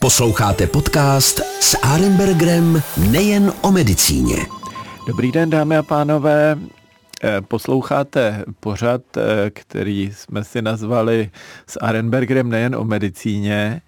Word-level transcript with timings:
Posloucháte 0.00 0.66
podcast 0.66 1.40
s 1.60 1.78
Arenbergerem 1.82 2.82
nejen 3.10 3.52
o 3.60 3.72
medicíně. 3.72 4.36
Dobrý 5.06 5.32
den, 5.32 5.50
dámy 5.50 5.76
a 5.76 5.82
pánové. 5.82 6.58
Eh, 7.24 7.40
posloucháte 7.40 8.44
pořad, 8.60 9.02
eh, 9.16 9.50
který 9.50 10.12
jsme 10.14 10.44
si 10.44 10.62
nazvali 10.62 11.30
s 11.66 11.78
Arenbergerem 11.80 12.48
nejen 12.48 12.76
o 12.76 12.84
medicíně. 12.84 13.82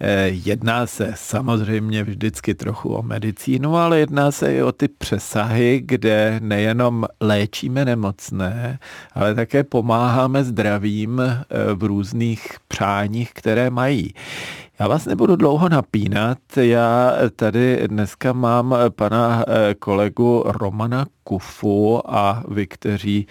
Eh, 0.00 0.28
jedná 0.28 0.86
se 0.86 1.12
samozřejmě 1.16 2.04
vždycky 2.04 2.54
trochu 2.54 2.94
o 2.94 3.02
medicínu, 3.02 3.76
ale 3.76 3.98
jedná 3.98 4.30
se 4.30 4.54
i 4.54 4.62
o 4.62 4.72
ty 4.72 4.88
přesahy, 4.88 5.82
kde 5.84 6.40
nejenom 6.42 7.06
léčíme 7.20 7.84
nemocné, 7.84 8.78
ale 9.14 9.34
také 9.34 9.64
pomáháme 9.64 10.44
zdravým 10.44 11.22
v 11.74 11.84
různých 11.84 12.56
přáních, 12.68 13.32
které 13.32 13.70
mají. 13.70 14.14
Já 14.80 14.88
vás 14.88 15.06
nebudu 15.06 15.36
dlouho 15.36 15.68
napínat. 15.68 16.38
Já 16.56 17.12
tady 17.36 17.88
dneska 17.88 18.32
mám 18.32 18.74
pana 18.96 19.44
kolegu 19.78 20.42
Romana 20.46 21.06
Kufu 21.30 22.02
a 22.04 22.42
vy, 22.48 22.66
kteří 22.66 23.26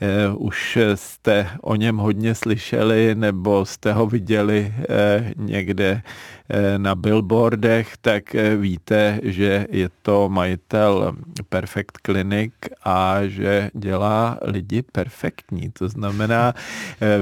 eh, 0.00 0.34
už 0.36 0.78
jste 0.94 1.48
o 1.62 1.76
něm 1.76 1.96
hodně 1.96 2.34
slyšeli 2.34 3.14
nebo 3.14 3.66
jste 3.66 3.92
ho 3.92 4.06
viděli 4.06 4.74
eh, 4.88 5.32
někde 5.36 6.02
eh, 6.48 6.78
na 6.78 6.94
billboardech, 6.94 7.96
tak 8.00 8.34
víte, 8.56 9.20
že 9.22 9.66
je 9.70 9.88
to 10.02 10.28
majitel 10.28 11.16
Perfect 11.48 11.98
Clinic 12.06 12.52
a 12.84 13.18
že 13.26 13.70
dělá 13.74 14.38
lidi 14.42 14.82
perfektní. 14.82 15.70
To 15.70 15.88
znamená, 15.88 16.54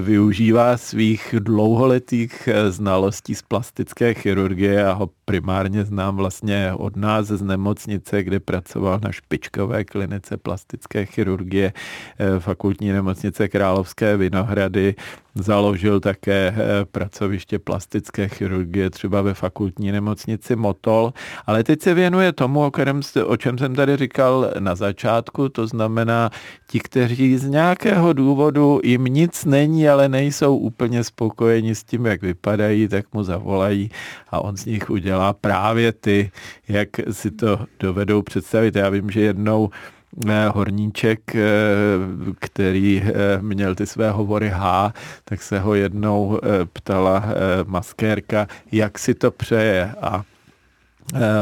využívá 0.01 0.77
svých 0.77 1.35
dlouholetých 1.39 2.49
znalostí 2.69 3.35
z 3.35 3.43
plastické 3.43 4.15
chirurgie. 4.15 4.75
Já 4.75 4.93
ho 4.93 5.11
primárně 5.25 5.85
znám 5.85 6.17
vlastně 6.17 6.73
od 6.73 6.97
nás 6.97 7.27
z 7.27 7.43
nemocnice, 7.43 8.23
kde 8.23 8.41
pracoval 8.41 9.01
na 9.03 9.13
špičkové 9.13 9.85
klinice 9.85 10.22
klinice 10.23 10.37
plastické 10.37 11.07
chirurgie 11.07 11.73
eh, 12.19 12.41
fakultní 12.41 12.93
nemocnice 12.93 13.49
Královské 13.49 14.17
Vinohrady. 14.17 14.95
Založil 15.35 16.01
také 16.01 16.55
eh, 16.55 16.85
pracoviště 16.85 17.59
plastické 17.59 18.29
chirurgie 18.29 18.91
třeba 18.91 19.23
ve 19.23 19.35
fakultní 19.35 19.93
nemocnici 19.93 20.57
Motol, 20.57 21.13
ale 21.47 21.65
teď 21.65 21.83
se 21.83 21.95
věnuje 21.95 22.33
tomu, 22.33 22.65
o, 22.65 22.71
kterém, 22.71 23.01
o 23.27 23.37
čem 23.37 23.59
jsem 23.59 23.75
tady 23.75 23.97
říkal 23.97 24.51
na 24.59 24.75
začátku, 24.75 25.49
to 25.49 25.67
znamená 25.67 26.31
ti, 26.69 26.81
kteří 26.81 27.39
z 27.39 27.49
nějakého 27.49 28.13
důvodu 28.13 28.81
jim 28.85 29.05
nic 29.05 29.45
není, 29.45 29.89
ale 29.89 30.09
nejsou 30.09 30.57
úplně 30.57 31.05
spokojeni 31.05 31.75
s 31.75 31.85
tím, 31.85 32.07
jak 32.07 32.23
vypadají, 32.23 32.89
tak 32.89 33.05
mu 33.13 33.23
zavolají 33.25 33.91
a 34.31 34.45
on 34.45 34.57
z 34.57 34.65
nich 34.65 34.91
udělá 34.91 35.33
právě 35.33 35.93
ty, 35.93 36.31
jak 36.69 36.89
si 37.11 37.31
to 37.31 37.67
dovedou 37.81 38.23
představit. 38.23 38.77
Já 38.77 38.89
vím, 38.89 39.11
že 39.11 39.21
jednou 39.21 39.71
horníček, 40.49 41.35
eh, 41.35 41.43
který 42.39 43.03
eh, 43.03 43.13
měl 43.41 43.75
ty 43.75 43.87
své 43.87 44.11
hovory 44.11 44.51
H, 44.51 44.93
tak 45.25 45.43
se 45.43 45.59
ho 45.59 45.75
jednou 45.75 46.41
ptala 46.73 47.25
maskérka, 47.67 48.47
jak 48.73 48.99
si 48.99 49.15
to 49.15 49.31
přeje 49.31 49.95
a 50.01 50.23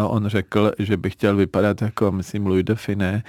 On 0.07 0.29
řekl, 0.29 0.73
že 0.79 0.97
by 0.97 1.11
chtěl 1.11 1.37
vypadat 1.37 1.83
jako, 1.83 2.13
myslím, 2.13 2.47
Louis 2.47 2.65
de 2.65 2.75
Finé. 2.75 3.23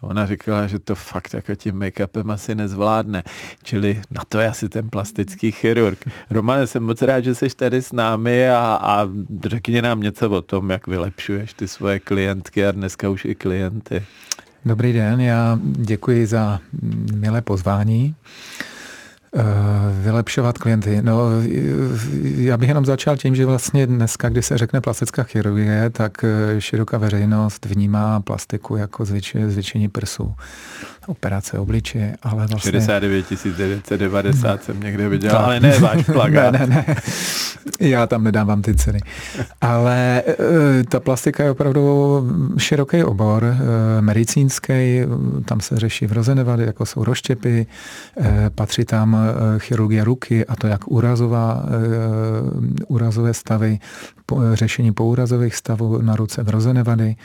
Ona 0.00 0.26
říkala, 0.26 0.66
že 0.66 0.78
to 0.78 0.94
fakt 0.94 1.34
jako 1.34 1.54
tím 1.54 1.78
make-upem 1.78 2.32
asi 2.32 2.54
nezvládne. 2.54 3.22
Čili 3.62 4.02
na 4.10 4.22
to 4.28 4.40
je 4.40 4.48
asi 4.48 4.68
ten 4.68 4.90
plastický 4.90 5.52
chirurg. 5.52 5.98
Romane, 6.30 6.66
jsem 6.66 6.82
moc 6.82 7.02
rád, 7.02 7.20
že 7.20 7.34
jsi 7.34 7.48
tady 7.48 7.82
s 7.82 7.92
námi 7.92 8.48
a, 8.48 8.78
a 8.82 9.08
řekni 9.44 9.82
nám 9.82 10.00
něco 10.00 10.30
o 10.30 10.42
tom, 10.42 10.70
jak 10.70 10.86
vylepšuješ 10.86 11.54
ty 11.54 11.68
svoje 11.68 12.00
klientky 12.00 12.66
a 12.66 12.72
dneska 12.72 13.08
už 13.08 13.24
i 13.24 13.34
klienty. 13.34 14.02
Dobrý 14.66 14.92
den, 14.92 15.20
já 15.20 15.58
děkuji 15.62 16.26
za 16.26 16.60
milé 17.14 17.42
pozvání. 17.42 18.14
Eh, 19.36 19.42
vylepšovat 20.02 20.58
klienty. 20.58 21.02
No, 21.02 21.28
já 22.36 22.56
bych 22.56 22.68
jenom 22.68 22.84
začal 22.84 23.16
tím, 23.16 23.34
že 23.34 23.46
vlastně 23.46 23.86
dneska, 23.86 24.28
kdy 24.28 24.42
se 24.42 24.58
řekne 24.58 24.80
plastická 24.80 25.22
chirurgie, 25.22 25.90
tak 25.90 26.24
eh, 26.24 26.60
široká 26.60 26.98
veřejnost 26.98 27.66
vnímá 27.66 28.20
plastiku 28.20 28.76
jako 28.76 29.04
zvětšení 29.48 29.88
prsů 29.88 30.34
operace 31.06 31.58
obličeje, 31.58 32.16
ale 32.22 32.46
vlastně... 32.46 32.72
69 32.72 33.26
990 33.56 34.64
jsem 34.64 34.80
někde 34.80 35.08
viděl, 35.08 35.36
ale 35.36 35.60
ne 35.60 35.78
váš 35.78 36.04
plagát. 36.12 36.52
ne, 36.52 36.58
ne, 36.58 36.84
ne. 36.86 36.96
Já 37.80 38.06
tam 38.06 38.24
nedávám 38.24 38.62
ty 38.62 38.74
ceny. 38.74 39.00
Ale 39.60 40.22
e, 40.26 40.84
ta 40.84 41.00
plastika 41.00 41.44
je 41.44 41.50
opravdu 41.50 41.82
široký 42.58 43.04
obor, 43.04 43.44
e, 43.44 43.56
medicínský, 44.02 45.00
tam 45.44 45.60
se 45.60 45.76
řeší 45.76 46.06
vrozené 46.06 46.44
vady, 46.44 46.64
jako 46.64 46.86
jsou 46.86 47.04
rozštěpy, 47.04 47.66
e, 48.20 48.50
patří 48.50 48.84
tam 48.84 49.16
chirurgie 49.58 50.04
ruky, 50.04 50.46
a 50.46 50.56
to 50.56 50.66
jak 50.66 50.88
úrazová, 50.88 51.64
úrazové 52.88 53.34
stavy, 53.34 53.78
řešení 54.52 54.92
pourazových 54.92 55.56
stavů 55.56 56.02
na 56.02 56.16
ruce 56.16 56.42
vrozené 56.42 56.82
vady, 56.82 57.16
Eh, 57.16 57.18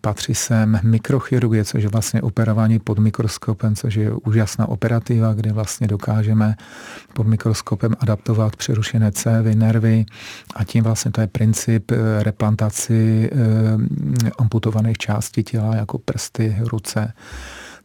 patří 0.00 0.34
sem 0.34 0.80
mikrochirurgie, 0.82 1.64
což 1.64 1.82
je 1.82 1.88
vlastně 1.88 2.22
operování 2.22 2.78
pod 2.78 2.98
mikroskopem, 2.98 3.76
což 3.76 3.94
je 3.94 4.12
úžasná 4.12 4.68
operativa, 4.68 5.34
kde 5.34 5.52
vlastně 5.52 5.86
dokážeme 5.86 6.56
pod 7.12 7.26
mikroskopem 7.26 7.94
adaptovat 8.00 8.56
přerušené 8.56 9.12
cévy, 9.12 9.54
nervy. 9.54 10.04
A 10.54 10.64
tím 10.64 10.84
vlastně 10.84 11.10
to 11.10 11.20
je 11.20 11.26
princip 11.26 11.90
eh, 11.90 12.22
replantaci 12.22 13.30
eh, 13.32 14.28
amputovaných 14.38 14.98
částí 14.98 15.44
těla, 15.44 15.76
jako 15.76 15.98
prsty, 15.98 16.56
ruce 16.60 17.12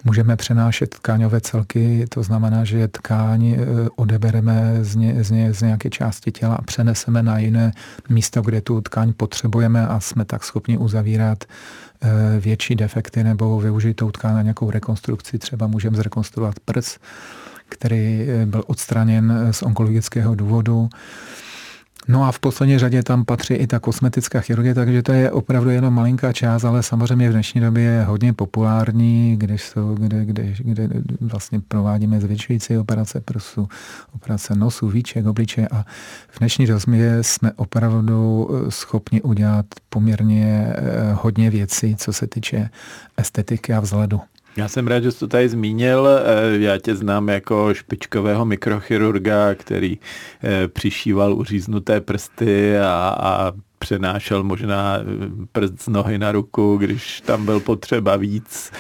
můžeme 0.04 0.36
přenášet 0.36 0.96
tkáňové 0.96 1.42
celky, 1.42 2.06
to 2.10 2.24
znamená, 2.24 2.64
že 2.64 2.88
tkáň 2.88 3.46
e, 3.46 3.58
odebereme 3.96 4.78
z, 4.82 4.96
ně, 4.96 5.24
z, 5.24 5.32
ně, 5.32 5.54
z 5.54 5.62
nějaké 5.62 5.90
části 5.90 6.32
těla 6.32 6.56
a 6.56 6.62
přeneseme 6.62 7.24
na 7.24 7.38
jiné 7.38 7.72
místo, 8.10 8.42
kde 8.42 8.62
tu 8.62 8.82
tkáň 8.82 9.14
potřebujeme 9.14 9.88
a 9.88 10.00
jsme 10.00 10.26
tak 10.26 10.44
schopni 10.44 10.78
uzavírat 10.78 11.44
e, 11.44 12.40
větší 12.40 12.76
defekty 12.76 13.24
nebo 13.24 13.60
využít 13.60 14.02
tkáň 14.12 14.34
na 14.34 14.42
nějakou 14.42 14.72
rekonstrukci. 14.72 15.38
Třeba 15.38 15.68
můžeme 15.68 15.98
zrekonstruovat 15.98 16.60
prs, 16.66 16.98
který 17.70 18.30
e, 18.30 18.46
byl 18.46 18.64
odstraněn 18.68 19.48
z 19.52 19.64
onkologického 19.64 20.36
důvodu. 20.36 20.90
No 22.08 22.24
a 22.24 22.32
v 22.32 22.40
poslední 22.40 22.78
řadě 22.78 23.04
tam 23.04 23.26
patří 23.26 23.54
i 23.54 23.68
ta 23.68 23.80
kosmetická 23.80 24.42
chirurgie, 24.42 24.76
takže 24.76 25.04
to 25.04 25.12
je 25.12 25.32
opravdu 25.32 25.70
jenom 25.70 25.94
malinká 25.94 26.34
část, 26.34 26.64
ale 26.64 26.84
samozřejmě 26.84 27.30
v 27.30 27.32
dnešní 27.32 27.62
době 27.62 27.84
je 27.84 28.04
hodně 28.04 28.34
populární, 28.34 29.36
kde, 29.38 29.54
jsou, 29.54 29.96
kde, 29.96 30.26
kde, 30.26 30.54
kde 30.60 30.90
vlastně 31.22 31.60
provádíme 31.68 32.22
zvětšující 32.22 32.78
operace 32.78 33.20
prsu, 33.20 33.68
operace 34.16 34.56
nosu, 34.56 34.88
víček, 34.90 35.26
obličeje 35.26 35.68
a 35.68 35.86
v 36.30 36.40
dnešní 36.40 36.66
době 36.66 37.18
jsme 37.24 37.52
opravdu 37.52 38.50
eh, 38.52 38.72
schopni 38.72 39.22
udělat 39.22 39.66
poměrně 39.90 40.74
eh, 40.76 41.14
hodně 41.14 41.50
věcí, 41.50 41.96
co 41.96 42.14
se 42.14 42.28
týče 42.28 42.70
estetiky 43.18 43.74
a 43.74 43.80
vzhledu. 43.80 44.22
Já 44.58 44.68
jsem 44.68 44.88
rád, 44.88 45.04
že 45.04 45.12
jsi 45.12 45.20
to 45.20 45.28
tady 45.28 45.50
zmínil. 45.50 46.08
Eh, 46.08 46.58
já 46.58 46.78
tě 46.78 46.96
znám 46.96 47.30
jako 47.30 47.74
špičkového 47.74 48.46
mikrochirurga, 48.46 49.56
který 49.56 50.00
eh, 50.44 50.68
přišíval 50.68 51.34
uříznuté 51.34 52.02
prsty 52.02 52.78
a, 52.78 53.16
a 53.20 53.52
přenášel 53.80 54.44
možná 54.44 54.98
eh, 54.98 55.04
prst 55.52 55.82
z 55.82 55.88
nohy 55.88 56.18
na 56.18 56.32
ruku, 56.32 56.78
když 56.78 57.22
tam 57.22 57.46
byl 57.46 57.60
potřeba 57.60 58.16
víc. 58.16 58.72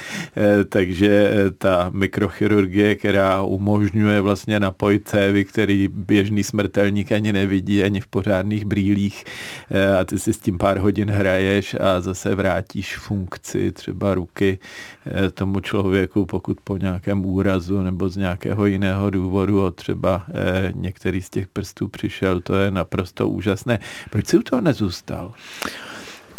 Takže 0.70 1.34
ta 1.58 1.90
mikrochirurgie, 1.94 2.96
která 2.96 3.42
umožňuje 3.42 4.22
vlastně 4.22 4.60
napojit 4.60 5.08
cévy, 5.08 5.46
který 5.46 5.88
běžný 5.88 6.44
smrtelník 6.44 7.12
ani 7.12 7.34
nevidí, 7.34 7.84
ani 7.84 8.02
v 8.02 8.08
pořádných 8.08 8.66
brýlích 8.66 9.24
a 10.00 10.06
ty 10.06 10.20
si 10.20 10.34
s 10.34 10.38
tím 10.38 10.58
pár 10.58 10.78
hodin 10.78 11.10
hraješ 11.10 11.76
a 11.80 12.02
zase 12.02 12.36
vrátíš 12.36 12.98
funkci 12.98 13.72
třeba 13.72 14.14
ruky 14.14 14.60
tomu 15.34 15.60
člověku, 15.60 16.26
pokud 16.26 16.58
po 16.64 16.78
nějakém 16.78 17.26
úrazu 17.26 17.82
nebo 17.82 18.10
z 18.10 18.18
nějakého 18.18 18.66
jiného 18.66 19.10
důvodu 19.10 19.66
o 19.66 19.72
třeba 19.72 20.26
některý 20.74 21.22
z 21.22 21.30
těch 21.30 21.48
prstů 21.48 21.88
přišel, 21.88 22.42
to 22.42 22.56
je 22.56 22.72
naprosto 22.72 23.30
úžasné. 23.30 23.80
Proč 24.10 24.28
si 24.28 24.38
u 24.38 24.42
toho 24.42 24.62
nezůstal? 24.62 24.82
zůstal? 24.82 25.34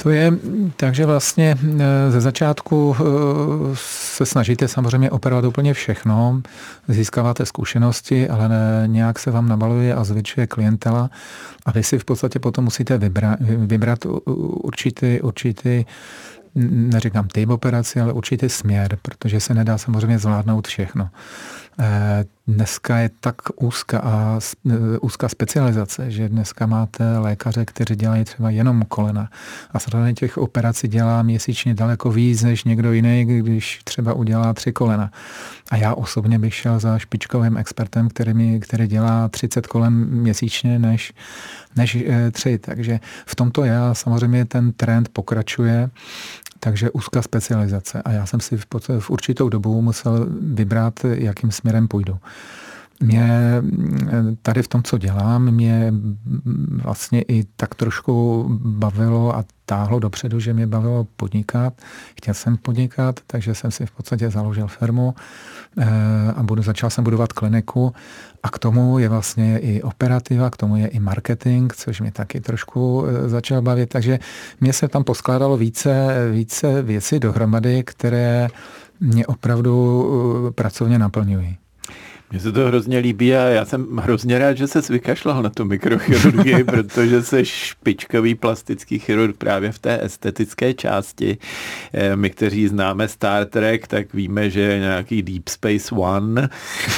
To 0.02 0.10
je 0.10 0.32
tak, 0.76 0.94
že 0.94 1.06
vlastně 1.06 1.56
eh, 1.80 2.10
ze 2.10 2.20
začátku 2.20 2.96
eh, 2.98 3.02
se 4.16 4.26
snažíte 4.26 4.68
samozřejmě 4.68 5.10
operovat 5.10 5.44
úplně 5.44 5.74
všechno, 5.74 6.42
získáváte 6.88 7.46
zkušenosti, 7.46 8.28
ale 8.28 8.48
ne, 8.48 8.82
nějak 8.86 9.18
se 9.18 9.30
vám 9.30 9.48
nabaluje 9.48 9.94
a 9.94 10.04
zvětšuje 10.04 10.46
klientela 10.46 11.10
a 11.66 11.70
vy 11.72 11.82
si 11.82 11.98
v 11.98 12.04
podstatě 12.04 12.38
potom 12.38 12.64
musíte 12.64 12.98
vybrat, 12.98 13.38
vybrat 13.40 13.98
určitý, 14.64 15.20
určitý 15.20 15.84
neříkám 16.54 17.28
typ 17.28 17.50
operaci, 17.50 18.00
ale 18.00 18.12
určitý 18.12 18.49
směr, 18.49 18.99
protože 19.02 19.40
se 19.40 19.54
nedá 19.54 19.78
samozřejmě 19.78 20.19
zvládnout 20.19 20.69
všechno. 20.69 21.08
Eh, 21.78 22.24
dneska 22.46 22.98
je 22.98 23.10
tak 23.20 23.36
úzká, 23.56 23.98
a, 23.98 24.40
úzká 25.00 25.28
specializace, 25.28 26.10
že 26.10 26.28
dneska 26.28 26.66
máte 26.66 27.19
lékaře, 27.19 27.64
kteří 27.64 27.96
dělají 27.96 28.24
třeba 28.24 28.50
jenom 28.50 28.82
kolena. 28.88 29.30
A 29.70 29.78
samozřejmě 29.78 30.14
těch 30.14 30.38
operací 30.38 30.88
dělá 30.88 31.22
měsíčně 31.22 31.74
daleko 31.74 32.10
víc 32.10 32.42
než 32.42 32.64
někdo 32.64 32.92
jiný, 32.92 33.24
když 33.24 33.80
třeba 33.84 34.12
udělá 34.12 34.52
tři 34.52 34.72
kolena. 34.72 35.10
A 35.70 35.76
já 35.76 35.94
osobně 35.94 36.38
bych 36.38 36.54
šel 36.54 36.78
za 36.78 36.98
špičkovým 36.98 37.56
expertem, 37.56 38.08
který, 38.08 38.34
mi, 38.34 38.60
který 38.60 38.86
dělá 38.86 39.28
30 39.28 39.66
kolen 39.66 39.92
měsíčně 39.94 40.78
než, 40.78 41.12
než 41.76 41.94
e, 41.94 42.30
tři. 42.30 42.58
Takže 42.58 43.00
v 43.26 43.34
tomto 43.34 43.64
já 43.64 43.94
samozřejmě 43.94 44.44
ten 44.44 44.72
trend 44.72 45.08
pokračuje 45.08 45.90
takže 46.64 46.90
úzká 46.90 47.22
specializace. 47.22 48.02
A 48.02 48.12
já 48.12 48.26
jsem 48.26 48.40
si 48.40 48.56
v, 48.56 48.66
v 48.98 49.10
určitou 49.10 49.48
dobu 49.48 49.82
musel 49.82 50.26
vybrat, 50.40 50.94
jakým 51.04 51.50
směrem 51.50 51.88
půjdu. 51.88 52.18
Mě 53.02 53.28
tady 54.43 54.62
v 54.62 54.69
tom, 54.69 54.82
co 54.82 54.99
dělám, 54.99 55.50
mě 55.50 55.93
vlastně 56.82 57.22
i 57.22 57.44
tak 57.56 57.75
trošku 57.75 58.46
bavilo 58.64 59.37
a 59.37 59.44
táhlo 59.66 59.99
dopředu, 59.99 60.40
že 60.40 60.54
mě 60.54 60.66
bavilo 60.66 61.06
podnikat. 61.16 61.72
Chtěl 62.16 62.34
jsem 62.34 62.56
podnikat, 62.56 63.20
takže 63.26 63.54
jsem 63.54 63.70
si 63.70 63.87
v 63.87 63.90
podstatě 63.90 64.31
založil 64.31 64.66
firmu 64.66 65.14
eh, 65.78 65.87
a 66.37 66.43
budu, 66.43 66.62
začal 66.62 66.90
jsem 66.90 67.04
budovat 67.04 67.32
kliniku 67.32 67.94
a 68.43 68.50
k 68.50 68.58
tomu 68.58 68.99
je 68.99 69.08
vlastně 69.08 69.58
i 69.58 69.82
operativa, 69.82 70.50
k 70.50 70.56
tomu 70.56 70.76
je 70.76 70.87
i 70.87 71.00
marketing, 71.00 71.72
což 71.72 72.00
mě 72.00 72.12
taky 72.12 72.40
trošku 72.40 73.05
eh, 73.06 73.28
začal 73.28 73.62
bavit. 73.62 73.88
Takže 73.88 74.19
mě 74.60 74.72
se 74.72 74.88
tam 74.88 75.05
poskládalo 75.05 75.56
více, 75.56 75.93
více 76.31 76.82
věcí 76.82 77.19
dohromady, 77.19 77.82
které 77.82 78.48
mě 79.00 79.26
opravdu 79.26 79.75
eh, 80.48 80.50
pracovně 80.52 80.98
naplňují. 80.98 81.61
Mně 82.32 82.40
se 82.40 82.52
to 82.52 82.67
hrozně 82.67 82.99
líbí 82.99 83.34
a 83.34 83.43
já 83.43 83.64
jsem 83.64 83.96
hrozně 83.96 84.38
rád, 84.38 84.56
že 84.56 84.67
se 84.67 84.81
vykašlal 84.93 85.43
na 85.43 85.50
tu 85.50 85.64
mikrochirurgii, 85.64 86.64
protože 86.75 87.23
se 87.23 87.44
špičkový 87.44 88.34
plastický 88.34 88.99
chirurg 88.99 89.37
právě 89.37 89.73
v 89.73 89.79
té 89.79 90.05
estetické 90.05 90.75
části. 90.75 91.38
Eh, 91.93 92.17
my, 92.17 92.31
kteří 92.31 92.69
známe 92.69 93.08
Star 93.08 93.44
Trek, 93.44 93.87
tak 93.87 94.14
víme, 94.14 94.50
že 94.50 94.61
je 94.61 94.79
nějaký 94.79 95.23
Deep 95.23 95.49
Space 95.49 95.94
One, 95.94 96.49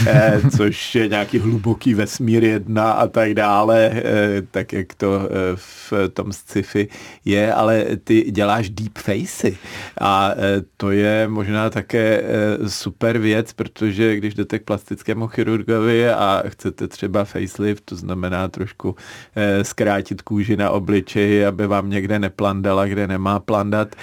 eh, 0.07 0.41
což 0.57 0.95
je 0.95 1.09
nějaký 1.09 1.39
hluboký 1.39 1.95
vesmír 1.95 2.45
jedna 2.45 2.93
a 2.93 3.07
tak 3.07 3.35
dále, 3.35 3.91
eh, 3.95 4.03
tak 4.51 4.73
jak 4.73 4.95
to 4.95 5.29
v 5.55 5.93
tom 6.13 6.33
sci-fi 6.33 6.89
je, 7.25 7.53
ale 7.53 7.85
ty 8.05 8.31
děláš 8.31 8.71
deep 8.71 8.99
facey 8.99 9.57
a 10.01 10.35
to 10.77 10.91
je 10.91 11.29
možná 11.29 11.71
také 11.71 12.23
super 12.67 13.19
věc, 13.19 13.53
protože 13.53 14.17
když 14.17 14.35
jdete 14.35 14.59
k 14.59 14.65
plastickému 14.65 15.24
plastickému 15.25 15.29
chirurgovi 15.29 16.11
a 16.11 16.43
chcete 16.49 16.89
třeba 16.89 17.25
facelift, 17.25 17.85
to 17.85 17.97
znamená 17.97 18.49
trošku 18.49 18.97
eh, 19.37 19.65
zkrátit 19.65 20.23
kůži 20.23 20.57
na 20.57 20.71
obličeji, 20.71 21.47
aby 21.47 21.67
vám 21.67 21.91
někde 21.91 22.19
neplandala, 22.19 22.87
kde 22.87 23.07
nemá 23.07 23.41
plandat, 23.41 23.95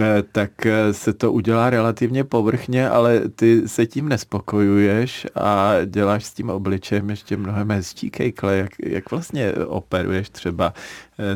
eh, 0.00 0.22
tak 0.32 0.66
eh, 0.66 0.92
se 0.92 1.12
to 1.12 1.32
udělá 1.32 1.70
relativně 1.70 2.24
povrchně, 2.24 2.88
ale 2.88 3.28
ty 3.28 3.68
se 3.68 3.86
tím 3.86 4.08
nespokojuješ 4.08 5.26
a 5.34 5.74
děláš 5.86 6.24
s 6.24 6.32
tím 6.32 6.50
obličejem 6.50 7.10
ještě 7.10 7.36
mnohem 7.36 7.70
hezčí 7.70 8.10
kejkle. 8.10 8.56
Jak, 8.56 8.70
jak 8.82 9.10
vlastně 9.10 9.52
operuješ 9.52 10.30
třeba 10.30 10.74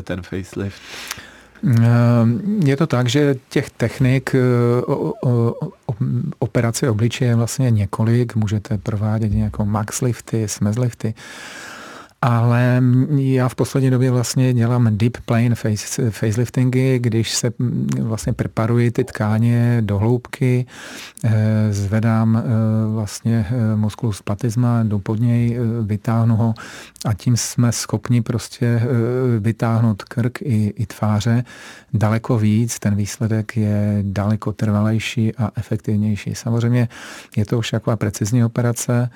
ten 0.03 0.21
facelift? 0.21 0.81
Je 2.65 2.77
to 2.77 2.87
tak, 2.87 3.09
že 3.09 3.35
těch 3.49 3.69
technik 3.69 4.35
operace 6.39 6.89
obličeje 6.89 7.31
je 7.31 7.35
vlastně 7.35 7.71
několik. 7.71 8.35
Můžete 8.35 8.77
provádět 8.77 9.29
nějakou 9.29 9.65
max 9.65 10.01
lifty, 10.01 10.47
smez 10.47 10.77
lifty 10.77 11.13
ale 12.21 12.81
já 13.15 13.49
v 13.49 13.55
poslední 13.55 13.89
době 13.89 14.11
vlastně 14.11 14.53
dělám 14.53 14.97
deep 14.97 15.17
plane 15.25 15.55
face, 15.55 16.11
faceliftingy, 16.11 16.99
když 16.99 17.31
se 17.31 17.51
vlastně 17.99 18.33
preparuji 18.33 18.91
ty 18.91 19.03
tkáně 19.03 19.77
do 19.81 19.97
hloubky, 19.97 20.65
eh, 21.23 21.31
zvedám 21.71 22.37
eh, 22.37 22.43
vlastně 22.93 23.47
eh, 23.49 23.75
muskulus 23.75 24.21
platysma, 24.21 24.83
jdu 24.83 24.99
pod 24.99 25.19
něj, 25.19 25.57
vytáhnu 25.81 26.35
ho 26.35 26.53
a 27.05 27.13
tím 27.13 27.37
jsme 27.37 27.71
schopni 27.71 28.21
prostě 28.21 28.81
vytáhnout 29.39 30.03
krk 30.03 30.41
i, 30.41 30.73
i 30.77 30.85
tváře 30.85 31.43
daleko 31.93 32.37
víc. 32.37 32.79
Ten 32.79 32.95
výsledek 32.95 33.57
je 33.57 33.99
daleko 34.01 34.53
trvalejší 34.53 35.35
a 35.35 35.51
efektivnější. 35.55 36.35
Samozřejmě 36.35 36.87
je 37.35 37.45
to 37.45 37.57
už 37.57 37.71
taková 37.71 37.95
precizní 37.95 38.45
operace, 38.45 39.09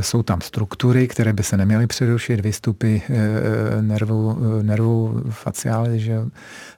jsou 0.00 0.22
tam 0.22 0.40
struktury, 0.40 1.08
které 1.08 1.32
by 1.32 1.42
se 1.42 1.56
neměly 1.56 1.86
přerušit, 1.86 2.40
výstupy 2.40 3.02
eh, 3.08 3.82
nervu, 3.82 4.38
nervu 4.62 5.22
faciály, 5.30 6.00
že, 6.00 6.18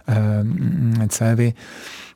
eh, 0.08 1.08
cévy, 1.08 1.54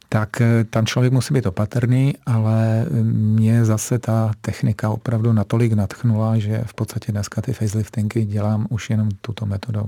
tak 0.09 0.43
tam 0.71 0.87
člověk 0.87 1.13
musí 1.13 1.35
být 1.35 1.47
opatrný, 1.47 2.15
ale 2.27 2.87
mě 3.13 3.65
zase 3.65 3.99
ta 3.99 4.33
technika 4.41 4.91
opravdu 4.91 5.33
natolik 5.33 5.73
natchnula, 5.73 6.39
že 6.39 6.63
v 6.67 6.75
podstatě 6.75 7.13
dneska 7.13 7.43
ty 7.43 7.53
faceliftingy 7.53 8.25
dělám 8.25 8.67
už 8.71 8.91
jenom 8.91 9.09
tuto 9.21 9.47
metodou. 9.47 9.87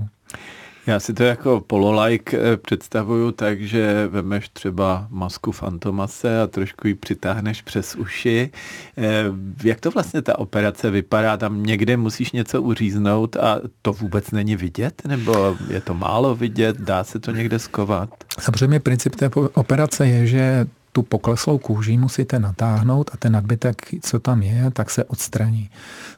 Já 0.87 0.99
si 0.99 1.13
to 1.13 1.23
jako 1.23 1.61
pololike 1.61 2.37
eh, 2.39 2.57
představuju 2.57 3.31
tak, 3.31 3.61
že 3.61 4.07
vemeš 4.07 4.49
třeba 4.49 5.07
masku 5.09 5.51
fantomase 5.51 6.41
a 6.41 6.47
trošku 6.47 6.87
ji 6.87 6.95
přitáhneš 6.95 7.61
přes 7.61 7.95
uši. 7.95 8.51
Eh, 8.97 9.23
jak 9.63 9.79
to 9.79 9.91
vlastně 9.91 10.21
ta 10.21 10.39
operace 10.39 10.89
vypadá? 10.89 11.37
Tam 11.37 11.63
někde 11.63 11.97
musíš 11.97 12.31
něco 12.31 12.61
uříznout 12.61 13.35
a 13.35 13.59
to 13.81 13.93
vůbec 13.93 14.31
není 14.31 14.55
vidět? 14.55 15.01
Nebo 15.07 15.57
je 15.69 15.81
to 15.81 15.93
málo 15.93 16.35
vidět? 16.35 16.77
Dá 16.77 17.03
se 17.03 17.19
to 17.19 17.31
někde 17.31 17.59
skovat? 17.59 18.09
Samozřejmě 18.39 18.79
princip 18.79 19.15
té 19.15 19.29
operace 19.53 20.07
je, 20.07 20.27
že 20.27 20.65
tu 20.91 21.03
pokleslou 21.03 21.57
kůži 21.57 21.97
musíte 21.97 22.39
natáhnout 22.39 23.09
a 23.13 23.17
ten 23.17 23.31
nadbytek, 23.31 23.75
co 24.01 24.19
tam 24.19 24.41
je, 24.41 24.71
tak 24.71 24.89
se 24.89 25.03
odstraní. 25.03 25.69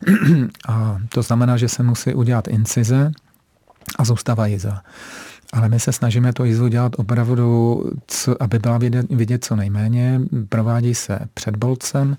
A 0.68 0.98
to 1.10 1.22
znamená, 1.22 1.58
že 1.58 1.70
se 1.70 1.84
musí 1.84 2.14
udělat 2.14 2.48
incize, 2.48 3.12
a 3.96 4.06
zůstává 4.06 4.48
jízva. 4.48 4.82
Ale 5.54 5.70
my 5.70 5.80
se 5.80 5.94
snažíme 5.94 6.34
to 6.34 6.44
jízvu 6.44 6.68
dělat 6.68 6.92
opravdu, 6.98 7.84
co, 8.08 8.44
aby 8.44 8.60
byla 8.60 8.78
vidět, 8.78 9.06
vidět 9.10 9.46
co 9.46 9.56
nejméně. 9.56 10.22
Provádí 10.50 10.96
se 10.96 11.20
před 11.34 11.56
bolcem, 11.56 12.18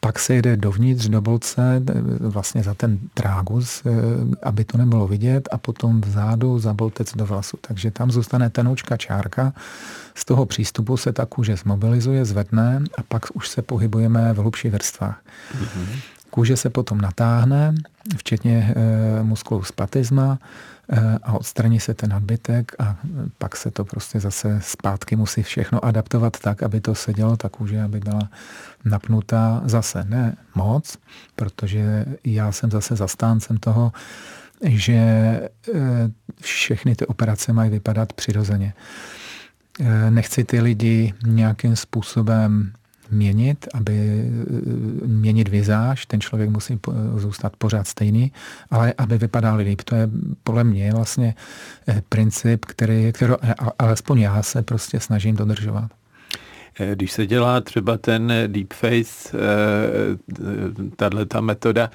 pak 0.00 0.18
se 0.18 0.34
jde 0.34 0.56
dovnitř 0.56 1.08
do 1.08 1.20
bolce, 1.20 1.82
vlastně 2.20 2.62
za 2.62 2.74
ten 2.74 2.98
trágus, 3.14 3.82
eh, 3.86 3.90
aby 4.42 4.64
to 4.64 4.78
nebylo 4.78 5.08
vidět 5.08 5.48
a 5.52 5.58
potom 5.58 6.00
vzadu 6.00 6.58
za 6.58 6.74
boltec 6.74 7.14
do 7.14 7.26
vlasu. 7.26 7.58
Takže 7.60 7.90
tam 7.90 8.10
zůstane 8.10 8.50
tenoučka 8.50 8.96
čárka, 8.96 9.52
z 10.14 10.24
toho 10.24 10.46
přístupu 10.46 10.96
se 10.96 11.12
ta 11.12 11.26
kůže 11.26 11.56
zmobilizuje, 11.56 12.24
zvedne 12.24 12.82
a 12.98 13.02
pak 13.02 13.26
už 13.34 13.48
se 13.48 13.62
pohybujeme 13.62 14.32
v 14.32 14.36
hlubších 14.36 14.72
vrstvách. 14.72 15.20
Mm-hmm. 15.54 15.86
Kůže 16.30 16.56
se 16.56 16.70
potom 16.70 17.00
natáhne, 17.00 17.74
včetně 18.16 18.74
e, 18.76 19.22
muskulů 19.22 19.62
spatizma, 19.62 20.38
Eh, 20.92 21.18
a 21.22 21.32
odstraní 21.32 21.80
se 21.80 21.94
ten 21.94 22.10
nadbytek 22.10 22.72
a 22.78 22.96
pak 23.38 23.56
se 23.56 23.70
to 23.70 23.84
prostě 23.84 24.20
zase 24.20 24.60
zpátky 24.62 25.16
musí 25.16 25.42
všechno 25.42 25.84
adaptovat 25.84 26.38
tak, 26.40 26.62
aby 26.62 26.80
to 26.80 26.94
sedělo 26.94 27.36
ta 27.36 27.48
kůže, 27.48 27.82
aby 27.82 28.00
byla 28.00 28.28
napnutá 28.84 29.62
zase 29.64 30.04
ne 30.04 30.36
moc, 30.54 30.98
protože 31.36 32.04
já 32.24 32.52
jsem 32.52 32.70
zase 32.70 32.96
zastáncem 32.96 33.56
toho, 33.56 33.92
že 34.62 34.94
eh, 34.94 35.50
všechny 36.40 36.96
ty 36.96 37.06
operace 37.06 37.52
mají 37.52 37.70
vypadat 37.70 38.12
přirozeně. 38.12 38.74
Eh, 39.80 40.10
nechci 40.10 40.44
ty 40.44 40.60
lidi 40.60 41.14
nějakým 41.26 41.76
způsobem 41.76 42.72
měnit, 43.10 43.68
aby 43.74 44.30
měnit 45.06 45.48
vizáž, 45.48 46.06
ten 46.06 46.20
člověk 46.20 46.50
musí 46.50 46.80
zůstat 47.16 47.56
pořád 47.56 47.86
stejný, 47.86 48.32
ale 48.70 48.94
aby 48.98 49.18
vypadal 49.18 49.56
líp. 49.56 49.82
To 49.82 49.94
je 49.94 50.08
podle 50.44 50.64
mě 50.64 50.92
vlastně 50.92 51.34
eh, 51.88 52.02
princip, 52.08 52.64
který, 52.64 53.12
který 53.12 53.32
alespoň 53.78 54.20
já 54.20 54.42
se 54.42 54.62
prostě 54.62 55.00
snažím 55.00 55.36
dodržovat. 55.36 55.99
Eh, 56.80 56.94
když 56.94 57.12
se 57.12 57.26
dělá 57.26 57.60
třeba 57.60 57.96
ten 57.98 58.32
deepface, 58.46 59.32
eh, 59.34 59.38
tahle 60.96 61.26
ta 61.26 61.40
metoda, 61.40 61.90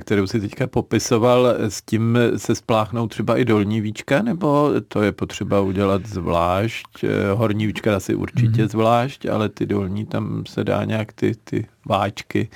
kterou 0.00 0.26
si 0.26 0.40
teďka 0.40 0.66
popisoval, 0.66 1.46
s 1.58 1.82
tím 1.82 2.18
se 2.36 2.54
spláchnou 2.54 3.08
třeba 3.08 3.36
i 3.36 3.44
dolní 3.44 3.80
víčka, 3.80 4.22
nebo 4.22 4.70
to 4.88 5.02
je 5.02 5.12
potřeba 5.12 5.60
udělat 5.60 6.06
zvlášť? 6.06 7.04
Horní 7.34 7.66
víčka 7.66 7.96
asi 7.96 8.14
určitě 8.14 8.64
mm-hmm. 8.64 8.70
zvlášť, 8.70 9.26
ale 9.26 9.48
ty 9.48 9.66
dolní 9.66 10.06
tam 10.06 10.44
se 10.46 10.64
dá 10.64 10.84
nějak 10.84 11.12
ty, 11.12 11.32
ty 11.44 11.66
váčky 11.86 12.48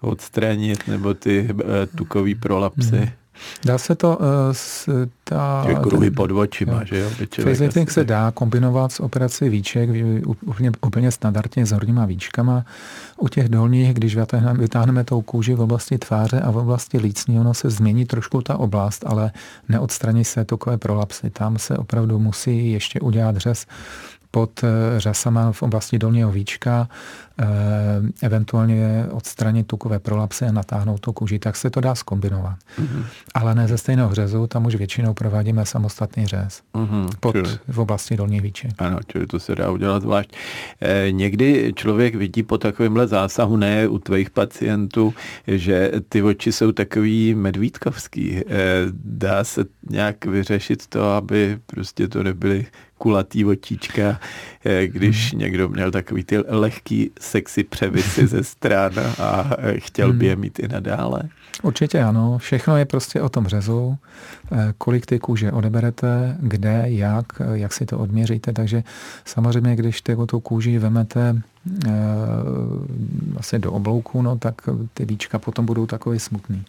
odstranit, 0.00 0.88
nebo 0.88 1.14
ty 1.14 1.48
tukový 1.96 2.34
prolapsy. 2.34 2.90
Mm-hmm. 2.90 3.21
Dá 3.64 3.78
se 3.78 3.94
to 3.94 4.16
uh, 4.16 4.26
s 4.52 4.88
ta... 5.24 5.64
Ty 5.66 5.74
kruhy 5.74 6.10
pod 6.10 6.30
očima, 6.30 6.72
jo. 6.72 6.80
že 6.84 6.98
jo? 6.98 7.10
Facelifting 7.42 7.90
se 7.90 8.04
dá 8.04 8.30
kombinovat 8.30 8.92
s 8.92 9.00
operací 9.00 9.48
víček 9.48 9.90
úplně, 10.26 10.72
úplně 10.86 11.10
standardně 11.10 11.66
s 11.66 11.72
horníma 11.72 12.06
víčkama. 12.06 12.64
U 13.16 13.28
těch 13.28 13.48
dolních, 13.48 13.94
když 13.94 14.16
vytáhneme, 14.16 14.58
vytáhneme 14.58 15.04
tou 15.04 15.22
kůži 15.22 15.54
v 15.54 15.60
oblasti 15.60 15.98
tváře 15.98 16.40
a 16.40 16.50
v 16.50 16.56
oblasti 16.56 16.98
lícní, 16.98 17.40
ono 17.40 17.54
se 17.54 17.70
změní 17.70 18.04
trošku 18.04 18.42
ta 18.42 18.56
oblast, 18.56 19.04
ale 19.06 19.32
neodstraní 19.68 20.24
se 20.24 20.44
tukové 20.44 20.78
prolapsy. 20.78 21.30
Tam 21.30 21.58
se 21.58 21.76
opravdu 21.76 22.18
musí 22.18 22.72
ještě 22.72 23.00
udělat 23.00 23.36
řez 23.36 23.66
pod 24.32 24.64
eh, 24.64 25.00
řasama 25.00 25.52
v 25.52 25.62
oblasti 25.62 25.98
dolního 25.98 26.32
víčka, 26.32 26.88
eh, 27.38 27.46
eventuálně 28.22 29.06
odstranit 29.10 29.66
tukové 29.66 29.98
prolapsy 29.98 30.44
a 30.44 30.52
natáhnout 30.52 31.00
tu 31.00 31.12
kůži, 31.12 31.38
tak 31.38 31.56
se 31.56 31.70
to 31.70 31.80
dá 31.80 31.94
skombinovat. 31.94 32.56
Mm-hmm. 32.78 33.04
Ale 33.34 33.54
ne 33.54 33.68
ze 33.68 33.78
stejného 33.78 34.14
řezu, 34.14 34.46
tam 34.46 34.66
už 34.66 34.74
většinou 34.74 35.14
provádíme 35.14 35.66
samostatný 35.66 36.26
řez 36.26 36.62
mm-hmm. 36.74 37.08
pod, 37.20 37.32
čili, 37.32 37.58
v 37.68 37.78
oblasti 37.78 38.16
dolní 38.16 38.40
víček. 38.40 38.70
Ano, 38.78 38.98
čili 39.06 39.26
to 39.26 39.40
se 39.40 39.54
dá 39.54 39.70
udělat 39.70 40.02
zvlášť. 40.02 40.32
E, 40.80 41.12
někdy 41.12 41.72
člověk 41.76 42.14
vidí 42.14 42.42
po 42.42 42.58
takovémhle 42.58 43.06
zásahu, 43.06 43.56
ne 43.56 43.88
u 43.88 43.98
tvých 43.98 44.30
pacientů, 44.30 45.14
že 45.46 45.92
ty 46.08 46.22
oči 46.22 46.52
jsou 46.52 46.72
takový 46.72 47.34
medvídkovský. 47.34 48.38
E, 48.38 48.42
dá 49.04 49.44
se 49.44 49.64
nějak 49.92 50.24
vyřešit 50.24 50.86
to, 50.86 51.12
aby 51.12 51.58
prostě 51.66 52.08
to 52.08 52.22
nebyly 52.22 52.66
kulatý 53.02 53.44
očička, 53.44 54.20
eh, 54.64 54.86
když 54.86 55.30
hmm. 55.30 55.40
někdo 55.40 55.68
měl 55.68 55.90
takový 55.90 56.24
ty 56.24 56.38
lehký 56.38 57.10
sexy 57.20 57.64
převisy 57.64 58.26
ze 58.26 58.44
stran 58.44 58.92
a 59.18 59.50
eh, 59.58 59.80
chtěl 59.80 60.12
by 60.12 60.26
je 60.26 60.32
hmm. 60.32 60.40
mít 60.40 60.58
i 60.58 60.68
nadále? 60.68 61.22
Určitě 61.62 62.02
ano. 62.02 62.38
Všechno 62.38 62.76
je 62.76 62.84
prostě 62.84 63.20
o 63.20 63.28
tom 63.28 63.46
řezu, 63.46 63.98
eh, 64.52 64.74
kolik 64.78 65.06
ty 65.06 65.18
kůže 65.18 65.52
odeberete, 65.52 66.36
kde, 66.40 66.84
jak, 66.86 67.26
jak 67.52 67.72
si 67.72 67.86
to 67.86 67.98
odměříte. 67.98 68.52
Takže 68.52 68.84
samozřejmě, 69.24 69.76
když 69.76 70.02
tu 70.26 70.40
kůži 70.40 70.78
vemete 70.78 71.42
vlastně 73.32 73.58
do 73.58 73.72
oblouku, 73.72 74.22
no, 74.22 74.38
tak 74.38 74.54
ty 74.94 75.04
víčka 75.04 75.38
potom 75.38 75.66
budou 75.66 75.86
takový 75.86 76.18
smutný. 76.18 76.64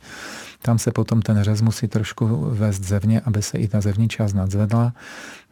Tam 0.65 0.79
se 0.79 0.91
potom 0.91 1.21
ten 1.21 1.43
řez 1.43 1.61
musí 1.61 1.87
trošku 1.87 2.49
vést 2.49 2.83
zevně, 2.83 3.21
aby 3.21 3.41
se 3.41 3.57
i 3.57 3.67
ta 3.67 3.81
zevní 3.81 4.09
část 4.09 4.33
nadzvedla. 4.33 4.93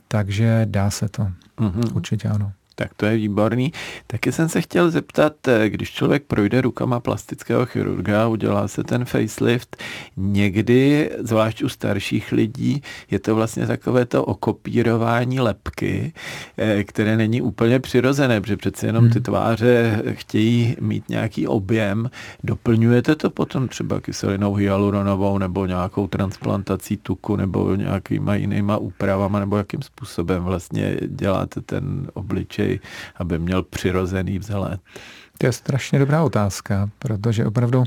Takže 0.08 0.66
dá 0.70 0.90
se 0.90 1.10
to. 1.10 1.28
Mm-hmm. 1.58 1.96
Určitě 1.96 2.28
ano. 2.28 2.52
Tak 2.82 2.94
to 2.94 3.06
je 3.06 3.18
výborný. 3.18 3.74
Taky 4.08 4.32
jsem 4.32 4.50
se 4.50 4.62
chtěl 4.62 4.92
zeptat, 4.92 5.48
eh, 5.48 5.70
když 5.70 5.92
člověk 5.92 6.24
projde 6.24 6.62
rukama 6.62 7.00
plastického 7.00 7.66
chirurga, 7.66 8.28
udělá 8.28 8.68
se 8.68 8.84
ten 8.84 9.06
facelift, 9.06 9.78
někdy, 10.18 11.10
zvlášť 11.20 11.64
u 11.64 11.70
starších 11.70 12.32
lidí, 12.32 12.82
je 13.12 13.20
to 13.20 13.36
vlastně 13.36 13.68
takové 13.68 14.06
to 14.06 14.26
okopírování 14.26 15.40
lepky, 15.40 16.14
eh, 16.58 16.84
které 16.84 17.18
není 17.18 17.42
úplně 17.42 17.80
přirozené, 17.80 18.42
protože 18.42 18.58
přeci 18.58 18.86
jenom 18.86 19.10
ty 19.10 19.14
hmm. 19.14 19.24
tváře 19.24 20.04
chtějí 20.12 20.76
mít 20.80 21.10
nějaký 21.10 21.48
objem. 21.48 22.10
Doplňujete 22.44 23.16
to 23.16 23.30
potom 23.30 23.68
třeba 23.68 24.02
kyselinou 24.02 24.54
hyaluronovou 24.54 25.38
nebo 25.38 25.66
nějakou 25.66 26.08
transplantací 26.08 26.98
tuku 26.98 27.36
nebo 27.36 27.76
nějakýma 27.76 28.36
jinýma 28.36 28.78
úpravama 28.78 29.40
nebo 29.40 29.58
jakým 29.58 29.82
způsobem 29.82 30.44
vlastně 30.44 30.98
děláte 31.08 31.62
ten 31.62 32.08
obličej 32.14 32.71
aby 33.16 33.40
měl 33.40 33.64
přirozený 33.64 34.40
vzhled? 34.40 34.80
To 35.42 35.48
je 35.48 35.52
strašně 35.52 36.00
dobrá 36.00 36.24
otázka, 36.24 36.90
protože 37.00 37.46
opravdu 37.46 37.84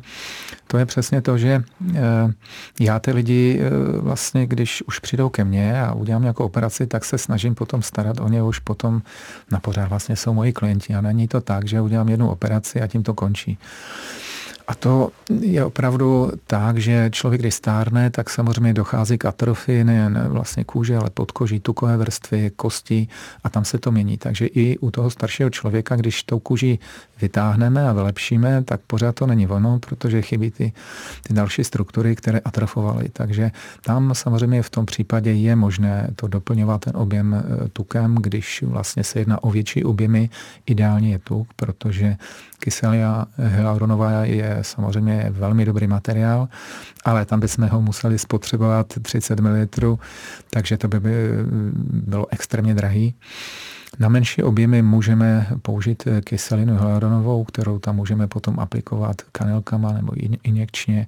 to 0.66 0.78
je 0.78 0.86
přesně 0.86 1.22
to, 1.22 1.38
že 1.38 1.62
eh, 1.94 2.00
já 2.80 2.98
ty 2.98 3.12
lidi 3.12 3.60
eh, 3.60 3.70
vlastně, 3.98 4.46
když 4.46 4.82
už 4.82 4.98
přijdou 4.98 5.28
ke 5.28 5.44
mně 5.44 5.80
a 5.80 5.92
udělám 5.92 6.22
nějakou 6.22 6.44
operaci, 6.44 6.86
tak 6.86 7.04
se 7.04 7.18
snažím 7.18 7.54
potom 7.54 7.82
starat 7.82 8.20
o 8.20 8.28
ně 8.28 8.42
už 8.42 8.58
potom 8.58 9.02
na 9.52 9.60
pořád 9.60 9.88
vlastně 9.88 10.16
jsou 10.16 10.34
moji 10.34 10.52
klienti 10.52 10.94
a 10.94 11.00
není 11.00 11.28
to 11.28 11.40
tak, 11.40 11.68
že 11.68 11.80
udělám 11.80 12.08
jednu 12.08 12.30
operaci 12.30 12.82
a 12.82 12.86
tím 12.86 13.02
to 13.02 13.14
končí. 13.14 13.58
A 14.66 14.74
to 14.74 15.10
je 15.40 15.64
opravdu 15.64 16.32
tak, 16.46 16.78
že 16.78 17.10
člověk, 17.12 17.40
když 17.40 17.54
stárne, 17.54 18.10
tak 18.10 18.30
samozřejmě 18.30 18.74
dochází 18.74 19.18
k 19.18 19.24
atrofii 19.24 19.84
nejen 19.84 20.24
vlastně 20.28 20.64
kůže, 20.64 20.96
ale 20.96 21.10
podkoží, 21.10 21.60
tukové 21.60 21.96
vrstvy, 21.96 22.50
kosti 22.56 23.08
a 23.44 23.50
tam 23.50 23.64
se 23.64 23.78
to 23.78 23.92
mění. 23.92 24.18
Takže 24.18 24.46
i 24.46 24.78
u 24.78 24.90
toho 24.90 25.10
staršího 25.10 25.50
člověka, 25.50 25.96
když 25.96 26.22
tou 26.22 26.38
kůži 26.38 26.78
vytáhneme 27.20 27.88
a 27.88 27.92
vylepšíme, 27.92 28.64
tak 28.64 28.80
pořád 28.86 29.14
to 29.14 29.26
není 29.26 29.46
ono, 29.46 29.78
protože 29.78 30.22
chybí 30.22 30.50
ty, 30.50 30.72
ty 31.22 31.34
další 31.34 31.64
struktury, 31.64 32.16
které 32.16 32.38
atrofovaly. 32.38 33.08
Takže 33.12 33.50
tam 33.82 34.14
samozřejmě 34.14 34.62
v 34.62 34.70
tom 34.70 34.86
případě 34.86 35.32
je 35.32 35.56
možné 35.56 36.10
to 36.16 36.26
doplňovat 36.28 36.80
ten 36.80 36.96
objem 36.96 37.34
e, 37.34 37.68
tukem, 37.68 38.14
když 38.20 38.62
vlastně 38.62 39.04
se 39.04 39.18
jedná 39.18 39.44
o 39.44 39.50
větší 39.50 39.84
objemy, 39.84 40.30
ideálně 40.66 41.10
je 41.10 41.18
tuk, 41.18 41.48
protože 41.56 42.16
kyselia 42.58 43.26
hyaluronová 43.36 44.24
je 44.24 44.53
samozřejmě 44.62 45.26
velmi 45.30 45.64
dobrý 45.64 45.86
materiál, 45.86 46.48
ale 47.04 47.24
tam 47.24 47.40
bychom 47.40 47.68
ho 47.68 47.80
museli 47.80 48.18
spotřebovat 48.18 48.86
30 49.02 49.40
ml, 49.40 49.96
takže 50.50 50.76
to 50.76 50.88
by 50.88 51.00
bylo 51.90 52.26
extrémně 52.30 52.74
drahý. 52.74 53.14
Na 53.98 54.08
menší 54.08 54.42
objemy 54.42 54.82
můžeme 54.82 55.46
použít 55.62 56.08
kyselinu 56.24 56.76
hyaluronovou, 56.76 57.44
kterou 57.44 57.78
tam 57.78 57.96
můžeme 57.96 58.26
potom 58.26 58.60
aplikovat 58.60 59.16
kanelkama 59.32 59.92
nebo 59.92 60.12
injekčně. 60.42 61.06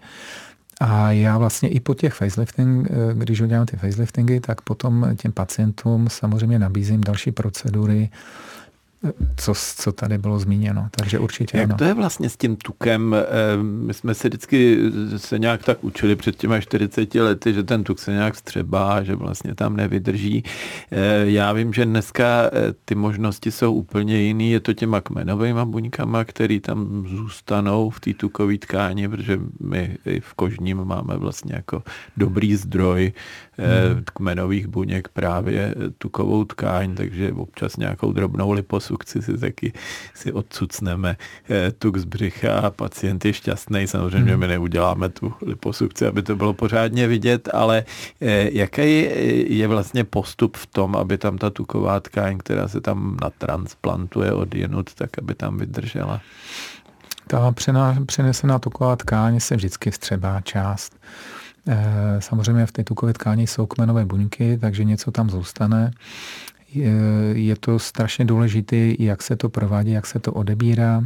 A 0.80 1.10
já 1.10 1.38
vlastně 1.38 1.68
i 1.68 1.80
po 1.80 1.94
těch 1.94 2.14
facelifting, 2.14 2.88
když 3.14 3.40
udělám 3.40 3.66
ty 3.66 3.76
faceliftingy, 3.76 4.40
tak 4.40 4.60
potom 4.60 5.08
těm 5.16 5.32
pacientům 5.32 6.08
samozřejmě 6.10 6.58
nabízím 6.58 7.00
další 7.00 7.32
procedury, 7.32 8.08
co, 9.36 9.54
co 9.76 9.92
tady 9.92 10.18
bylo 10.18 10.38
zmíněno. 10.38 10.88
Takže 10.90 11.18
určitě 11.18 11.58
Jak 11.58 11.70
ano. 11.70 11.78
to 11.78 11.84
je 11.84 11.94
vlastně 11.94 12.28
s 12.28 12.36
tím 12.36 12.56
tukem? 12.56 13.14
Eh, 13.14 13.62
my 13.62 13.94
jsme 13.94 14.14
se 14.14 14.28
vždycky 14.28 14.78
se 15.16 15.38
nějak 15.38 15.64
tak 15.64 15.84
učili 15.84 16.16
před 16.16 16.36
těma 16.36 16.60
40 16.60 17.14
lety, 17.14 17.54
že 17.54 17.62
ten 17.62 17.84
tuk 17.84 17.98
se 17.98 18.12
nějak 18.12 18.36
střebá, 18.36 19.02
že 19.02 19.14
vlastně 19.14 19.54
tam 19.54 19.76
nevydrží. 19.76 20.44
Eh, 20.90 21.24
já 21.24 21.52
vím, 21.52 21.72
že 21.72 21.84
dneska 21.84 22.24
eh, 22.52 22.74
ty 22.84 22.94
možnosti 22.94 23.50
jsou 23.50 23.72
úplně 23.72 24.20
jiný. 24.20 24.50
Je 24.50 24.60
to 24.60 24.72
těma 24.72 25.00
kmenovými 25.00 25.60
buňkama, 25.64 26.24
které 26.24 26.60
tam 26.60 27.06
zůstanou 27.08 27.90
v 27.90 28.00
té 28.00 28.14
tukové 28.14 28.58
tkáni, 28.58 29.08
protože 29.08 29.40
my 29.60 29.98
i 30.06 30.20
v 30.20 30.34
kožním 30.34 30.84
máme 30.84 31.16
vlastně 31.16 31.54
jako 31.54 31.82
dobrý 32.16 32.56
zdroj 32.56 33.12
hmm. 33.58 34.02
kmenových 34.14 34.66
buněk 34.66 35.08
právě 35.08 35.74
tukovou 35.98 36.44
tkáň, 36.44 36.94
takže 36.94 37.32
občas 37.32 37.76
nějakou 37.76 38.12
drobnou 38.12 38.52
si 39.04 39.38
taky 39.38 39.72
si 40.14 40.32
odsucneme 40.32 41.16
eh, 41.50 41.72
tuk 41.72 41.96
z 41.96 42.04
břicha 42.04 42.58
a 42.58 42.70
pacient 42.70 43.24
je 43.24 43.32
šťastný. 43.32 43.86
Samozřejmě 43.86 44.32
hmm. 44.32 44.40
my 44.40 44.48
neuděláme 44.48 45.08
tu 45.08 45.34
liposukci, 45.42 46.06
aby 46.06 46.22
to 46.22 46.36
bylo 46.36 46.52
pořádně 46.52 47.08
vidět, 47.08 47.48
ale 47.52 47.84
eh, 48.20 48.50
jaký 48.52 49.06
je 49.58 49.68
vlastně 49.68 50.04
postup 50.04 50.56
v 50.56 50.66
tom, 50.66 50.96
aby 50.96 51.18
tam 51.18 51.38
ta 51.38 51.50
tuková 51.50 52.00
tkáň, 52.00 52.38
která 52.38 52.68
se 52.68 52.80
tam 52.80 53.16
natransplantuje 53.22 54.32
od 54.32 54.54
jinut, 54.54 54.94
tak 54.94 55.18
aby 55.18 55.34
tam 55.34 55.58
vydržela? 55.58 56.20
Ta 57.26 57.54
přenesená 58.06 58.58
tuková 58.58 58.96
tkáň 58.96 59.40
se 59.40 59.56
vždycky 59.56 59.90
vstřebá 59.90 60.40
část. 60.40 60.96
Eh, 61.68 62.20
samozřejmě 62.20 62.66
v 62.66 62.72
té 62.72 62.84
tukové 62.84 63.12
tkáni 63.12 63.46
jsou 63.46 63.66
kmenové 63.66 64.04
buňky, 64.04 64.58
takže 64.58 64.84
něco 64.84 65.10
tam 65.10 65.30
zůstane. 65.30 65.90
Je, 66.74 67.56
to 67.56 67.78
strašně 67.78 68.24
důležité, 68.24 68.76
jak 68.98 69.22
se 69.22 69.36
to 69.36 69.48
provádí, 69.48 69.90
jak 69.90 70.06
se 70.06 70.18
to 70.18 70.32
odebírá. 70.32 71.04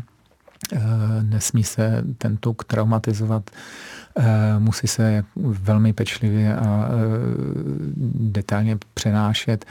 Eh, 0.72 0.78
nesmí 1.22 1.64
se 1.64 2.04
ten 2.18 2.36
tuk 2.36 2.64
traumatizovat, 2.64 3.50
eh, 4.16 4.58
musí 4.58 4.86
se 4.86 5.24
velmi 5.36 5.92
pečlivě 5.92 6.56
a 6.56 6.88
detailně 8.14 8.78
přenášet. 8.94 9.64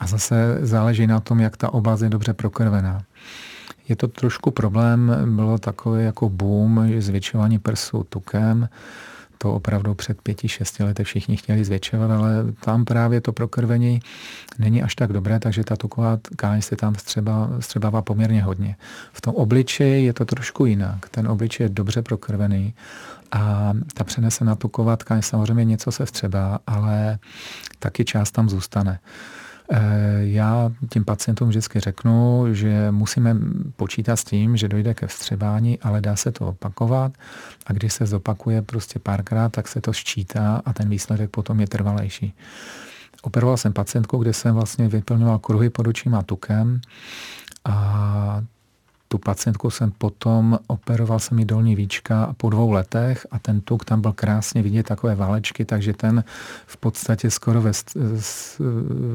A 0.00 0.06
zase 0.06 0.58
záleží 0.60 1.06
na 1.06 1.20
tom, 1.20 1.40
jak 1.40 1.56
ta 1.56 1.72
oblast 1.72 2.00
je 2.00 2.08
dobře 2.08 2.32
prokrvená. 2.32 3.02
Je 3.88 3.96
to 3.96 4.08
trošku 4.08 4.50
problém, 4.50 5.16
bylo 5.36 5.58
takové 5.58 6.02
jako 6.02 6.28
boom, 6.28 6.90
zvětšování 6.98 7.58
prsu 7.58 8.04
tukem, 8.08 8.68
to 9.38 9.54
opravdu 9.54 9.94
před 9.94 10.22
pěti, 10.22 10.48
šesti 10.48 10.82
lety 10.84 11.04
všichni 11.04 11.36
chtěli 11.36 11.64
zvětšovat, 11.64 12.10
ale 12.10 12.44
tam 12.64 12.84
právě 12.84 13.20
to 13.20 13.32
prokrvení 13.32 14.00
není 14.58 14.82
až 14.82 14.94
tak 14.94 15.12
dobré, 15.12 15.40
takže 15.40 15.64
ta 15.64 15.76
tuková 15.76 16.16
tkáň 16.16 16.62
se 16.62 16.76
tam 16.76 16.94
střeba, 16.94 17.50
střebává 17.60 18.02
poměrně 18.02 18.42
hodně. 18.42 18.76
V 19.12 19.20
tom 19.20 19.34
obličeji 19.34 20.06
je 20.06 20.12
to 20.12 20.24
trošku 20.24 20.66
jinak. 20.66 21.08
Ten 21.08 21.28
obličej 21.28 21.64
je 21.64 21.68
dobře 21.68 22.02
prokrvený 22.02 22.74
a 23.32 23.72
ta 23.94 24.04
přenesená 24.04 24.54
tuková 24.54 24.96
tkáň 24.96 25.22
samozřejmě 25.22 25.64
něco 25.64 25.92
se 25.92 26.06
vstřebá, 26.06 26.58
ale 26.66 27.18
taky 27.78 28.04
část 28.04 28.30
tam 28.30 28.48
zůstane. 28.48 28.98
Já 30.20 30.70
tím 30.90 31.04
pacientům 31.04 31.48
vždycky 31.48 31.80
řeknu, 31.80 32.46
že 32.52 32.90
musíme 32.90 33.36
počítat 33.76 34.16
s 34.16 34.24
tím, 34.24 34.56
že 34.56 34.68
dojde 34.68 34.94
ke 34.94 35.06
vstřebání, 35.06 35.78
ale 35.78 36.00
dá 36.00 36.16
se 36.16 36.32
to 36.32 36.48
opakovat 36.48 37.12
a 37.66 37.72
když 37.72 37.92
se 37.92 38.06
zopakuje 38.06 38.62
prostě 38.62 38.98
párkrát, 38.98 39.48
tak 39.48 39.68
se 39.68 39.80
to 39.80 39.92
sčítá 39.92 40.62
a 40.64 40.72
ten 40.72 40.88
výsledek 40.88 41.30
potom 41.30 41.60
je 41.60 41.66
trvalejší. 41.66 42.34
Operoval 43.22 43.56
jsem 43.56 43.72
pacientku, 43.72 44.18
kde 44.18 44.32
jsem 44.32 44.54
vlastně 44.54 44.88
vyplňoval 44.88 45.38
kruhy 45.38 45.70
pod 45.70 45.86
očima 45.86 46.22
tukem 46.22 46.80
a 47.64 47.74
tu 49.16 49.20
pacientku 49.20 49.70
jsem 49.70 49.90
potom 49.90 50.58
operoval 50.66 51.18
jsem 51.18 51.38
jí 51.38 51.44
dolní 51.44 51.76
víčka 51.76 52.34
po 52.36 52.50
dvou 52.50 52.70
letech 52.70 53.26
a 53.30 53.38
ten 53.38 53.60
tuk 53.60 53.84
tam 53.84 54.00
byl 54.00 54.12
krásně 54.12 54.62
vidět 54.62 54.86
takové 54.86 55.14
válečky, 55.14 55.64
takže 55.64 55.92
ten 55.92 56.24
v 56.66 56.76
podstatě 56.76 57.30
skoro 57.30 57.62
ve, 57.62 57.72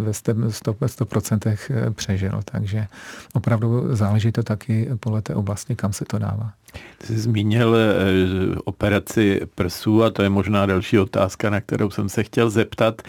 ve 0.03 0.12
100%, 0.12 1.58
eh, 1.70 1.91
přežil. 1.91 2.41
Takže 2.46 2.88
opravdu 3.34 3.96
záleží 3.96 4.31
to 4.31 4.43
taky 4.43 4.89
podle 5.00 5.22
té 5.22 5.36
oblasti, 5.36 5.75
kam 5.75 5.93
se 5.93 6.05
to 6.05 6.17
dává. 6.17 6.51
Ty 6.98 7.08
jsi 7.08 7.20
zmínil 7.20 7.75
eh, 7.75 8.55
operaci 8.65 9.41
prsů 9.55 10.03
a 10.03 10.10
to 10.10 10.24
je 10.24 10.29
možná 10.29 10.65
další 10.65 11.00
otázka, 11.00 11.50
na 11.50 11.62
kterou 11.62 11.89
jsem 11.89 12.10
se 12.10 12.24
chtěl 12.24 12.50
zeptat. 12.50 13.01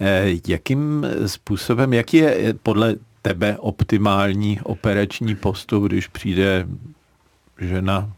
Eh, 0.00 0.24
jakým 0.48 1.06
způsobem, 1.26 1.92
jaký 1.92 2.16
je 2.16 2.54
podle 2.62 2.94
tebe 3.22 3.58
optimální 3.58 4.60
operační 4.60 5.36
postup, 5.36 5.84
když 5.84 6.06
přijde 6.06 6.66
žena 7.58 8.12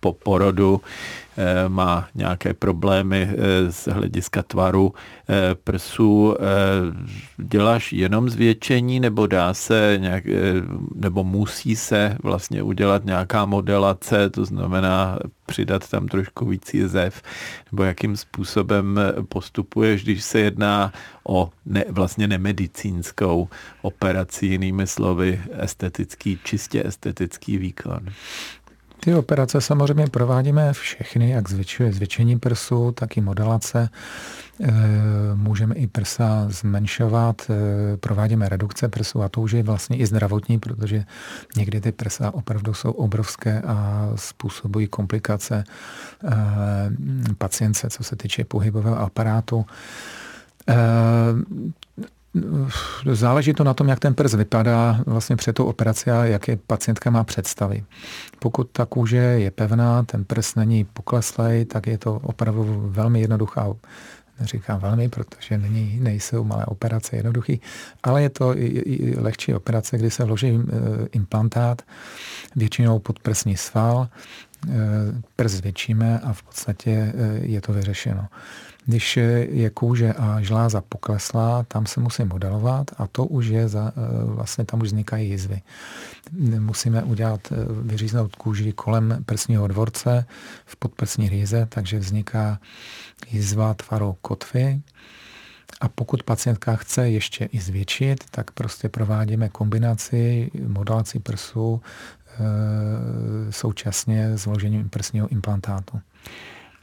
po 0.00 0.12
porodu 0.12 0.80
eh, 1.36 1.68
má 1.68 2.08
nějaké 2.14 2.54
problémy 2.54 3.28
eh, 3.30 3.72
z 3.72 3.88
hlediska 3.88 4.42
tvaru 4.42 4.94
eh, 5.28 5.54
prsů. 5.54 6.36
Děláš 7.38 7.92
jenom 7.92 8.30
zvětšení 8.30 9.00
nebo 9.00 9.26
dá 9.26 9.54
se 9.54 9.96
nějak, 10.00 10.24
nebo 10.94 11.24
musí 11.24 11.76
se 11.76 12.16
vlastně 12.22 12.62
udělat 12.62 13.04
nějaká 13.04 13.46
modelace, 13.46 14.30
to 14.30 14.44
znamená 14.44 15.18
přidat 15.46 15.88
tam 15.88 16.08
trošku 16.08 16.46
víc 16.46 16.74
zev, 16.86 17.22
nebo 17.72 17.82
jakým 17.82 18.16
způsobem 18.16 19.00
postupuješ, 19.28 20.02
když 20.02 20.24
se 20.24 20.38
jedná 20.38 20.92
o 21.28 21.50
ne, 21.66 21.84
vlastně 21.88 22.28
nemedicínskou 22.28 23.48
operaci, 23.82 24.46
jinými 24.46 24.86
slovy 24.86 25.40
estetický, 25.58 26.38
čistě 26.44 26.86
estetický 26.86 27.58
výkon. 27.58 28.00
Ty 29.04 29.14
operace 29.14 29.60
samozřejmě 29.60 30.06
provádíme 30.06 30.72
všechny, 30.72 31.30
jak 31.30 31.48
zvětšuje 31.48 31.92
zvětšení 31.92 32.38
prsu, 32.38 32.92
tak 32.92 33.16
i 33.16 33.20
modelace. 33.20 33.88
E, 34.60 34.72
můžeme 35.34 35.74
i 35.74 35.86
prsa 35.86 36.46
zmenšovat, 36.48 37.50
e, 37.50 37.96
provádíme 37.96 38.48
redukce 38.48 38.88
prsu 38.88 39.22
a 39.22 39.28
to 39.28 39.40
už 39.40 39.52
je 39.52 39.62
vlastně 39.62 39.96
i 39.96 40.06
zdravotní, 40.06 40.58
protože 40.58 41.04
někdy 41.56 41.80
ty 41.80 41.92
prsa 41.92 42.34
opravdu 42.34 42.74
jsou 42.74 42.90
obrovské 42.90 43.62
a 43.62 44.10
způsobují 44.14 44.86
komplikace 44.86 45.64
e, 45.64 47.34
pacience, 47.34 47.90
co 47.90 48.04
se 48.04 48.16
týče 48.16 48.44
pohybového 48.44 48.98
aparátu. 48.98 49.66
Záleží 53.12 53.54
to 53.54 53.64
na 53.64 53.74
tom, 53.74 53.88
jak 53.88 53.98
ten 53.98 54.14
prs 54.14 54.34
vypadá 54.34 55.00
vlastně 55.06 55.36
před 55.36 55.52
tou 55.52 55.64
operací 55.64 56.10
a 56.10 56.24
jaké 56.24 56.56
pacientka 56.56 57.10
má 57.10 57.24
představy. 57.24 57.84
Pokud 58.38 58.70
ta 58.72 58.86
kůže 58.86 59.16
je 59.16 59.50
pevná, 59.50 60.02
ten 60.02 60.24
prs 60.24 60.54
není 60.54 60.84
pokleslej, 60.84 61.64
tak 61.64 61.86
je 61.86 61.98
to 61.98 62.14
opravdu 62.14 62.84
velmi 62.88 63.20
jednoduchá 63.20 63.66
neříkám 64.40 64.80
velmi, 64.80 65.08
protože 65.08 65.58
není, 65.58 66.00
nejsou 66.00 66.44
malé 66.44 66.66
operace 66.66 67.16
jednoduchý, 67.16 67.60
ale 68.02 68.22
je 68.22 68.30
to 68.30 68.58
i, 68.58 68.66
i 68.66 69.20
lehčí 69.20 69.54
operace, 69.54 69.98
kdy 69.98 70.10
se 70.10 70.24
vloží 70.24 70.48
e, 70.48 70.60
implantát, 71.12 71.82
většinou 72.56 72.98
pod 72.98 73.18
prsní 73.18 73.56
sval, 73.56 74.08
e, 74.08 74.72
prs 75.36 75.52
zvětšíme 75.52 76.18
a 76.18 76.32
v 76.32 76.42
podstatě 76.42 76.90
e, 76.90 77.12
je 77.42 77.60
to 77.60 77.72
vyřešeno. 77.72 78.28
Když 78.86 79.16
je 79.48 79.70
kůže 79.70 80.12
a 80.12 80.40
žláza 80.40 80.80
pokleslá, 80.80 81.62
tam 81.62 81.86
se 81.86 82.00
musí 82.00 82.24
modelovat 82.24 82.90
a 82.98 83.06
to 83.06 83.24
už 83.24 83.46
je, 83.46 83.68
za, 83.68 83.92
eh, 83.96 84.24
vlastně 84.24 84.64
tam 84.64 84.80
už 84.80 84.86
vznikají 84.86 85.30
jizvy. 85.30 85.62
Musíme 86.58 87.02
udělat, 87.02 87.40
eh, 87.52 87.56
vyříznout 87.82 88.36
kůži 88.36 88.72
kolem 88.72 89.24
prsního 89.26 89.66
dvorce 89.66 90.26
v 90.66 90.76
podprsní 90.76 91.28
rýze, 91.28 91.66
takže 91.66 91.98
vzniká 91.98 92.58
jizva 93.30 93.74
tvaru 93.74 94.16
kotvy, 94.20 94.82
a 95.80 95.88
pokud 95.88 96.22
pacientka 96.22 96.76
chce 96.76 97.10
ještě 97.10 97.44
i 97.44 97.60
zvětšit, 97.60 98.24
tak 98.30 98.50
prostě 98.50 98.88
provádíme 98.88 99.48
kombinaci 99.48 100.50
modelací 100.66 101.18
prsu 101.18 101.82
e, 102.28 103.52
současně 103.52 104.38
s 104.38 104.46
vložením 104.46 104.88
prsního 104.88 105.28
implantátu. 105.28 106.00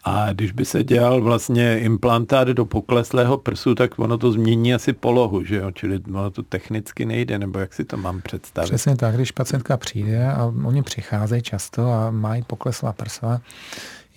A 0.04 0.34
když 0.34 0.52
by 0.52 0.66
se 0.66 0.84
dělal 0.84 1.22
vlastně 1.22 1.80
implantát 1.80 2.48
do 2.48 2.66
pokleslého 2.66 3.38
prsu, 3.38 3.76
tak 3.76 4.00
ono 4.00 4.18
to 4.18 4.32
změní 4.32 4.74
asi 4.74 4.94
polohu, 4.94 5.44
že 5.44 5.56
jo? 5.56 5.72
Čili 5.72 6.00
ono 6.14 6.32
to 6.32 6.44
technicky 6.44 7.06
nejde, 7.06 7.40
nebo 7.40 7.60
jak 7.60 7.74
si 7.74 7.86
to 7.86 7.98
mám 7.98 8.22
představit? 8.22 8.68
Přesně 8.68 8.96
tak, 8.96 9.16
když 9.16 9.32
pacientka 9.32 9.78
přijde 9.78 10.32
a 10.32 10.54
oni 10.66 10.84
přicházejí 10.84 11.42
často 11.42 11.92
a 11.92 12.12
mají 12.12 12.44
pokleslá 12.44 12.94
prsa, 12.94 13.42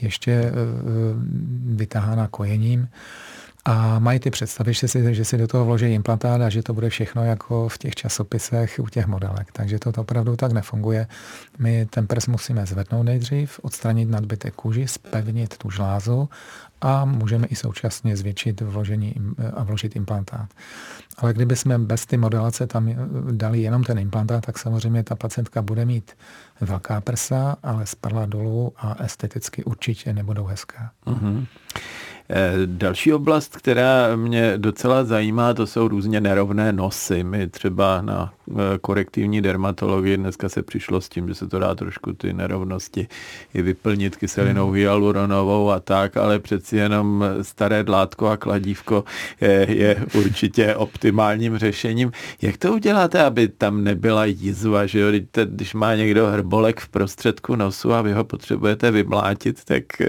ještě 0.01 0.33
eh, 0.33 0.53
vytahána 1.66 2.29
kojením, 2.29 2.88
a 3.64 3.98
mají 3.98 4.18
ty 4.18 4.31
představy, 4.31 4.74
že 4.74 4.88
si, 4.88 5.14
že 5.14 5.24
si 5.24 5.38
do 5.38 5.48
toho 5.48 5.64
vloží 5.64 5.87
implantát 5.87 6.40
a 6.40 6.48
že 6.48 6.62
to 6.62 6.74
bude 6.74 6.90
všechno 6.90 7.24
jako 7.24 7.68
v 7.68 7.79
těch 7.79 7.94
časopisech 7.94 8.81
u 8.83 8.88
těch 8.88 9.07
modelek. 9.07 9.53
Takže 9.53 9.79
to 9.79 9.92
opravdu 9.96 10.37
tak 10.37 10.53
nefunguje. 10.53 11.07
My 11.59 11.87
ten 11.87 12.07
prs 12.07 12.27
musíme 12.27 12.66
zvednout 12.66 13.03
nejdřív, 13.03 13.61
odstranit 13.62 14.11
nadbytek 14.11 14.55
kůži, 14.55 14.88
spevnit 14.88 15.59
tu 15.59 15.70
žlázu 15.70 16.29
a 16.81 17.05
můžeme 17.05 17.46
i 17.46 17.57
současně 17.57 18.16
zvětšit 18.16 18.61
vložení 18.61 19.14
a 19.55 19.62
vložit 19.62 19.96
implantát. 19.96 20.48
Ale 21.18 21.33
kdyby 21.33 21.57
jsme 21.57 21.79
bez 21.79 22.07
ty 22.07 22.16
modelace 22.16 22.66
tam 22.66 22.90
dali 23.31 23.61
jenom 23.61 23.85
ten 23.85 23.98
implantát, 23.98 24.46
tak 24.46 24.59
samozřejmě 24.59 25.03
ta 25.03 25.14
pacientka 25.14 25.62
bude 25.62 25.85
mít 25.85 26.12
velká 26.61 27.00
prsa, 27.00 27.57
ale 27.62 27.87
spadla 27.87 28.27
dolů 28.27 28.72
a 28.77 29.05
esteticky 29.05 29.64
určitě 29.64 30.12
nebudou 30.12 30.44
hezká. 30.44 30.90
Uh-huh. 31.07 31.46
Eh, 32.31 32.53
další 32.67 33.13
oblast, 33.13 33.57
která 33.57 34.17
mě 34.17 34.59
docela 34.59 35.05
zajímá, 35.05 35.55
to 35.55 35.67
jsou 35.67 35.89
různě 35.89 36.21
nerovné 36.21 36.73
nosy. 36.73 37.25
My 37.25 37.49
třeba 37.49 38.03
na 38.03 38.33
korektivní 38.80 39.42
dermatologii 39.42 40.16
dneska 40.16 40.48
se 40.48 40.62
přišlo 40.62 41.00
s 41.00 41.09
tím, 41.09 41.28
že 41.28 41.35
se 41.35 41.48
to 41.48 41.59
dá 41.59 41.74
trošku 41.74 42.12
ty 42.12 42.33
nerovnosti 42.33 43.09
i 43.54 43.62
vyplnit 43.62 44.16
kyselinou 44.16 44.66
hmm. 44.66 44.74
hyaluronovou 44.74 45.70
a 45.70 45.80
tak, 45.80 46.16
ale 46.16 46.38
přeci 46.38 46.76
jenom 46.76 47.24
staré 47.42 47.85
dlátko 47.85 48.26
a 48.26 48.37
kladívko 48.37 49.04
je, 49.40 49.66
je 49.68 50.07
určitě 50.14 50.74
optimálním 50.74 51.59
řešením. 51.59 52.12
Jak 52.42 52.57
to 52.57 52.72
uděláte, 52.72 53.22
aby 53.22 53.48
tam 53.48 53.85
nebyla 53.85 54.24
jizva, 54.24 54.87
že 54.87 54.98
jo? 55.00 55.09
Když 55.44 55.74
má 55.74 55.94
někdo 55.94 56.26
hrbolek 56.26 56.80
v 56.80 56.88
prostředku 56.88 57.57
nosu 57.57 57.92
a 57.92 58.02
vy 58.02 58.12
ho 58.12 58.24
potřebujete 58.24 58.90
vymlátit, 58.90 59.64
tak 59.64 60.00
eh, 60.00 60.07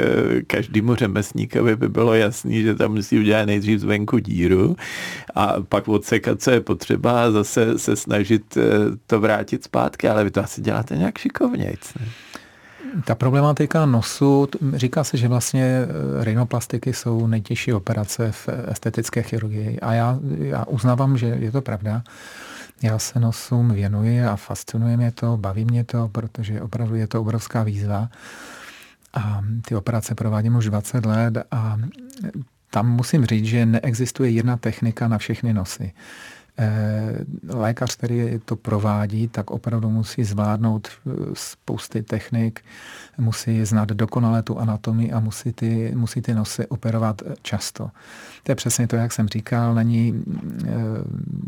každému 0.47 0.95
řemesníkovi 0.95 1.75
by 1.75 1.89
bylo 1.89 2.13
jasný, 2.13 2.61
že 2.61 2.75
tam 2.75 2.93
musí 2.93 3.19
udělat 3.19 3.45
nejdřív 3.45 3.79
zvenku 3.79 4.19
díru 4.19 4.75
a 5.35 5.55
pak 5.69 5.87
odsekat, 5.87 6.41
co 6.41 6.51
je 6.51 6.61
potřeba 6.61 7.23
a 7.23 7.31
zase 7.31 7.79
se 7.79 7.95
snažit 8.25 8.57
eh, 8.57 8.61
to 9.07 9.19
vrátit 9.19 9.63
zpátky, 9.63 10.09
ale 10.09 10.23
vy 10.23 10.31
to 10.31 10.43
asi 10.43 10.61
děláte 10.61 10.97
nějak 10.97 11.17
šikovnějc. 11.17 11.93
Ta 13.05 13.15
problematika 13.15 13.85
nosu, 13.85 14.47
říká 14.73 15.03
se, 15.03 15.17
že 15.17 15.27
vlastně 15.27 15.63
eh, 15.63 16.23
rhinoplastiky 16.23 16.93
jsou 16.93 17.27
nejtěžší 17.27 17.73
operace 17.73 18.31
v 18.31 18.49
estetické 18.67 19.21
chirurgii 19.23 19.79
a 19.79 19.93
já, 19.93 20.19
já 20.37 20.65
uznávám, 20.65 21.17
že 21.17 21.27
je 21.27 21.51
to 21.51 21.61
pravda. 21.61 22.03
Já 22.81 22.99
se 22.99 23.19
nosům 23.19 23.73
věnuji 23.73 24.25
a 24.25 24.35
fascinuje 24.35 24.97
mě 24.97 25.11
to, 25.11 25.37
baví 25.37 25.65
mě 25.65 25.83
to, 25.83 26.09
protože 26.11 26.61
opravdu 26.61 26.95
je 26.95 27.07
to 27.07 27.21
obrovská 27.21 27.63
výzva. 27.63 28.09
A 29.13 29.41
ty 29.67 29.75
operace 29.75 30.15
provádím 30.15 30.55
už 30.55 30.65
20 30.65 31.05
let 31.05 31.37
a 31.51 31.77
tam 32.69 32.89
musím 32.89 33.25
říct, 33.25 33.45
že 33.45 33.65
neexistuje 33.65 34.29
jedna 34.29 34.57
technika 34.57 35.07
na 35.07 35.17
všechny 35.17 35.53
nosy. 35.53 35.93
Eh, 36.57 37.25
lékař, 37.47 37.95
který 37.95 38.39
to 38.45 38.55
provádí, 38.55 39.27
tak 39.27 39.51
opravdu 39.51 39.89
musí 39.89 40.23
zvládnout 40.23 40.87
eh, 40.87 41.11
spousty 41.33 42.03
technik, 42.03 42.61
musí 43.17 43.65
znát 43.65 43.89
dokonale 43.89 44.43
tu 44.43 44.59
anatomii 44.59 45.11
a 45.11 45.19
musí 45.19 45.53
ty, 45.53 45.91
musí 45.95 46.21
ty 46.21 46.33
nosy 46.33 46.67
operovat 46.67 47.21
často. 47.41 47.91
To 48.43 48.51
je 48.51 48.55
přesně 48.55 48.87
to, 48.87 48.95
jak 48.95 49.13
jsem 49.13 49.27
říkal, 49.27 49.75
není 49.75 50.23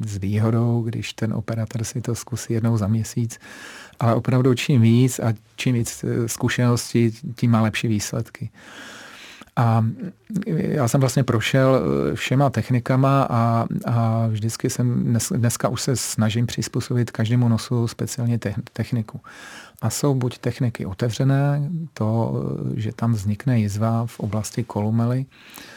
s 0.05 0.15
eh, 0.15 0.19
výhodou, 0.19 0.81
když 0.81 1.13
ten 1.13 1.33
operátor 1.33 1.83
si 1.83 2.01
to 2.01 2.15
zkusí 2.15 2.53
jednou 2.53 2.77
za 2.77 2.87
měsíc, 2.87 3.39
ale 3.99 4.15
opravdu 4.15 4.53
čím 4.53 4.81
víc 4.81 5.19
a 5.19 5.33
čím 5.55 5.75
víc 5.75 6.05
zkušeností, 6.25 7.11
tím 7.35 7.51
má 7.51 7.61
lepší 7.61 7.87
výsledky. 7.87 8.49
A 9.57 9.85
já 10.47 10.87
jsem 10.87 10.99
vlastně 10.99 11.23
prošel 11.23 11.81
všema 12.15 12.49
technikama 12.49 13.27
a, 13.29 13.65
a 13.85 14.27
vždycky 14.27 14.69
jsem, 14.69 15.03
dnes, 15.03 15.33
dneska 15.35 15.69
už 15.69 15.81
se 15.81 15.95
snažím 15.95 16.47
přizpůsobit 16.47 17.11
každému 17.11 17.47
nosu 17.47 17.87
speciálně 17.87 18.39
techniku. 18.73 19.21
A 19.81 19.89
jsou 19.89 20.15
buď 20.15 20.37
techniky 20.37 20.85
otevřené, 20.85 21.69
to, 21.93 22.33
že 22.75 22.91
tam 22.91 23.13
vznikne 23.13 23.59
jizva 23.59 24.05
v 24.05 24.19
oblasti 24.19 24.63
kolumely, 24.63 25.25
Eh, 25.25 25.76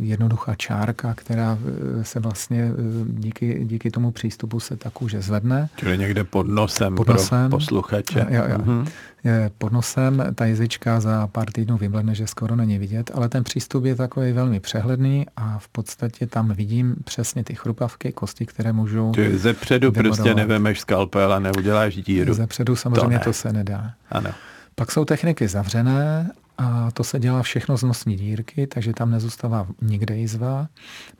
jednoduchá 0.00 0.54
čárka, 0.54 1.14
která 1.14 1.58
eh, 2.00 2.04
se 2.04 2.20
vlastně 2.20 2.62
eh, 2.62 2.72
díky, 3.06 3.64
díky 3.64 3.90
tomu 3.90 4.10
přístupu 4.10 4.60
se 4.60 4.76
tak 4.76 5.02
už 5.02 5.14
zvedne. 5.14 5.68
Čili 5.76 5.98
někde 5.98 6.24
pod 6.24 6.48
nosem, 6.48 6.94
pod 6.94 7.08
nosem 7.08 7.50
pro 7.50 7.58
posluchače. 7.58 8.26
Jo, 8.28 8.42
jo. 8.48 8.84
Je 9.24 9.50
pod 9.58 9.72
nosem 9.72 10.24
ta 10.34 10.44
jezička 10.44 11.00
za 11.00 11.26
pár 11.26 11.50
týdnů 11.52 11.76
vybledne, 11.76 12.14
že 12.14 12.26
skoro 12.26 12.56
není 12.56 12.78
vidět, 12.78 13.10
ale 13.14 13.28
ten 13.28 13.44
přístup 13.44 13.84
je 13.84 13.94
takový 13.94 14.32
velmi 14.32 14.60
přehledný 14.60 15.26
a 15.36 15.58
v 15.58 15.68
podstatě 15.68 16.26
tam 16.26 16.52
vidím 16.52 16.96
přesně 17.04 17.44
ty 17.44 17.54
chrupavky, 17.54 18.12
kosti, 18.12 18.46
které 18.46 18.72
můžou 18.72 19.12
Ty 19.12 19.38
ze 19.38 19.54
předu 19.54 19.92
prostě 19.92 20.34
nevemeš 20.34 20.80
skalpel 20.80 21.32
a 21.32 21.38
neuděláš 21.38 21.96
díru. 21.96 22.34
Ze 22.34 22.46
předu 22.46 22.76
samozřejmě 22.76 23.02
to, 23.04 23.08
ne. 23.08 23.20
to 23.24 23.32
se 23.32 23.52
nedá. 23.52 23.90
Ano. 24.10 24.30
Pak 24.74 24.92
jsou 24.92 25.04
techniky 25.04 25.48
zavřené 25.48 26.30
a 26.58 26.90
to 26.90 27.04
se 27.04 27.18
dělá 27.18 27.42
všechno 27.42 27.76
z 27.76 27.82
nosní 27.82 28.16
dírky, 28.16 28.66
takže 28.66 28.92
tam 28.92 29.10
nezůstává 29.10 29.66
nikde 29.82 30.16
jizva. 30.16 30.68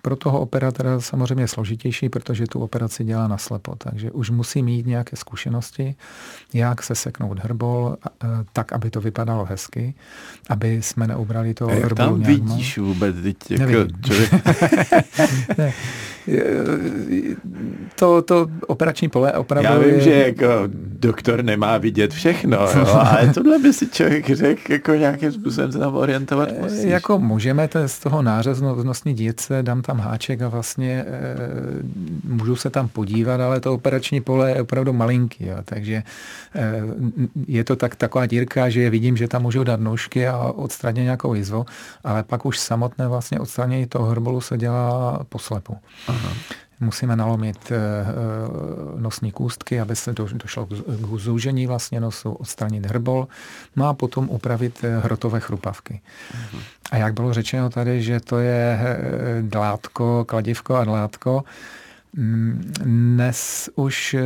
Pro 0.03 0.17
toho 0.17 0.41
operatora 0.41 1.01
samozřejmě 1.01 1.49
složitější, 1.49 2.09
protože 2.09 2.47
tu 2.47 2.61
operaci 2.61 3.05
dělá 3.05 3.29
na 3.29 3.39
slepo, 3.39 3.75
takže 3.79 4.11
už 4.11 4.31
musí 4.31 4.63
mít 4.63 4.87
nějaké 4.87 5.17
zkušenosti, 5.17 5.95
jak 6.55 6.83
se 6.83 6.95
seknout 6.95 7.39
herbol, 7.39 7.97
tak, 8.53 8.73
aby 8.73 8.91
to 8.91 9.01
vypadalo 9.01 9.45
hezky, 9.45 9.95
aby 10.49 10.83
jsme 10.83 11.07
neubrali 11.07 11.55
toho 11.55 11.71
herbolu 11.71 12.11
tam 12.11 12.21
nějak 12.21 12.33
vidíš 12.33 12.79
vůbec? 12.79 13.17
Teď 13.23 13.51
jako 13.51 13.73
ne. 15.59 15.73
to, 17.95 18.23
to 18.23 18.47
operační 18.67 19.09
pole 19.09 19.33
opravdu 19.33 19.65
Já 19.65 19.79
vím, 19.79 19.95
je... 19.95 20.01
že 20.01 20.15
jako 20.15 20.47
doktor 20.99 21.43
nemá 21.43 21.79
vidět 21.79 22.13
všechno, 22.13 22.57
jo, 22.57 22.87
ale 22.87 23.35
tohle 23.35 23.59
by 23.59 23.73
si 23.73 23.89
člověk 23.89 24.31
řekl 24.31 24.73
jako 24.73 24.93
nějaký 24.95 25.28
nějakým 25.29 25.43
způsobem 25.43 25.73
se 25.73 25.79
tam 25.79 25.95
orientovat 25.95 26.49
eh, 26.53 26.63
musíš. 26.63 26.85
Jako 26.85 27.19
můžeme 27.19 27.69
to 27.69 27.89
z 27.89 27.99
toho 27.99 28.23
nářezno 28.23 28.85
nosní 28.85 29.15
dítce, 29.15 29.63
dám 29.63 29.83
tam 29.83 29.99
háček 29.99 30.43
a 30.43 30.49
vlastně 30.49 31.05
e, 31.09 31.37
můžu 32.25 32.57
se 32.57 32.71
tam 32.71 32.89
podívat, 32.89 33.41
ale 33.41 33.61
to 33.61 33.75
operační 33.75 34.21
pole 34.21 34.51
je 34.51 34.63
opravdu 34.63 34.93
malinký, 34.93 35.47
jo, 35.47 35.57
takže 35.65 35.95
e, 35.95 36.83
je 37.47 37.65
to 37.65 37.77
tak 37.77 37.97
taková 37.97 38.27
dírka, 38.27 38.69
že 38.69 38.91
vidím, 38.91 39.17
že 39.17 39.29
tam 39.29 39.43
můžu 39.43 39.65
dát 39.65 39.81
nůžky 39.81 40.29
a 40.29 40.39
odstranit 40.39 41.03
nějakou 41.03 41.35
jizvu, 41.35 41.67
ale 42.05 42.23
pak 42.23 42.47
už 42.47 42.59
samotné 42.59 43.09
vlastně 43.09 43.41
odstranění 43.41 43.87
toho 43.87 44.07
hrbolu 44.07 44.41
se 44.41 44.59
dělá 44.59 45.21
poslepu. 45.29 45.77
Aha 46.09 46.31
musíme 46.81 47.17
nalomit 47.17 47.73
eh, 47.73 47.77
eh, 47.77 49.01
nosní 49.01 49.33
kůstky, 49.33 49.81
aby 49.81 49.97
se 49.97 50.13
došlo 50.13 50.67
k 50.67 51.19
zúžení 51.19 51.67
vlastně 51.67 52.01
nosu, 52.01 52.33
odstranit 52.33 52.87
hrbol, 52.87 53.29
no 53.77 53.89
a 53.89 53.95
potom 53.95 54.31
upravit 54.31 54.85
eh, 54.85 54.99
hrotové 54.99 55.41
chrupavky. 55.41 56.01
Mhm. 56.35 56.63
A 56.91 56.97
jak 56.97 57.15
bylo 57.15 57.35
řečeno 57.35 57.71
tady, 57.71 58.03
že 58.03 58.21
to 58.21 58.39
je 58.39 58.81
dlátko, 59.43 60.25
kladivko 60.29 60.75
a 60.75 60.85
dlátko, 60.85 61.45
dnes 62.15 63.71
už 63.75 64.17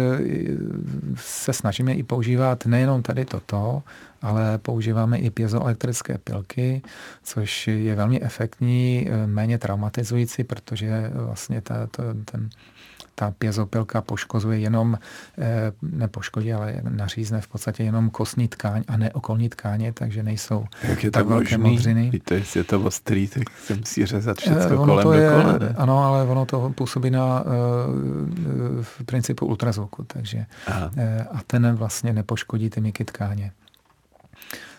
se 1.17 1.53
snažíme 1.53 1.95
i 1.95 2.03
používat 2.03 2.67
nejenom 2.67 3.03
tady 3.03 3.25
toto, 3.25 3.83
ale 4.23 4.59
používáme 4.59 5.19
i 5.19 5.31
piezoelektrické 5.31 6.19
pilky, 6.19 6.83
což 7.23 7.69
je 7.69 7.95
velmi 7.95 8.23
efektní, 8.23 9.09
eh, 9.11 9.27
méně 9.27 9.59
traumatizující, 9.59 10.45
protože 10.45 11.11
vlastně 11.15 11.61
ta, 11.61 11.87
to, 11.87 12.03
ten, 12.25 12.51
ta 13.15 13.31
piezopilka 13.39 14.01
poškozuje 14.01 14.59
jenom, 14.59 14.99
eh, 15.39 15.73
nepoškodí, 15.83 16.53
ale 16.53 16.81
nařízne 16.89 17.41
v 17.41 17.49
podstatě 17.49 17.83
jenom 17.83 18.11
kostní 18.11 18.49
tkáň 18.49 18.83
a 18.89 18.97
ne 18.97 19.11
okolní 19.13 19.49
tkáně, 19.49 19.93
takže 19.93 20.23
nejsou 20.23 20.67
Jak 20.83 21.05
je 21.05 21.11
tak 21.11 21.27
velké 21.27 21.59
modřiny. 21.59 22.11
Víte, 22.11 22.35
jestli 22.35 22.61
je 22.61 22.65
to 22.65 22.81
ostrý, 22.81 23.29
tak 23.29 23.43
se 23.65 23.75
musí 23.75 24.07
řezat 24.07 24.37
eh, 24.39 24.41
všechno 24.41 24.85
kolem 24.85 25.03
to 25.03 25.13
je, 25.13 25.31
dokola, 25.31 25.59
ne? 25.59 25.75
Ano, 25.77 26.05
ale 26.05 26.25
ono 26.25 26.47
to 26.47 26.73
působí 26.75 27.11
na 27.11 27.45
v 28.83 29.05
principu 29.05 29.47
ultrazvuku, 29.47 30.05
takže 30.05 30.47
Aha. 30.67 30.91
a 31.33 31.41
ten 31.47 31.75
vlastně 31.75 32.13
nepoškodí 32.13 32.71
ty 32.71 32.81
měkké 32.81 33.05
tkáně. 33.05 33.53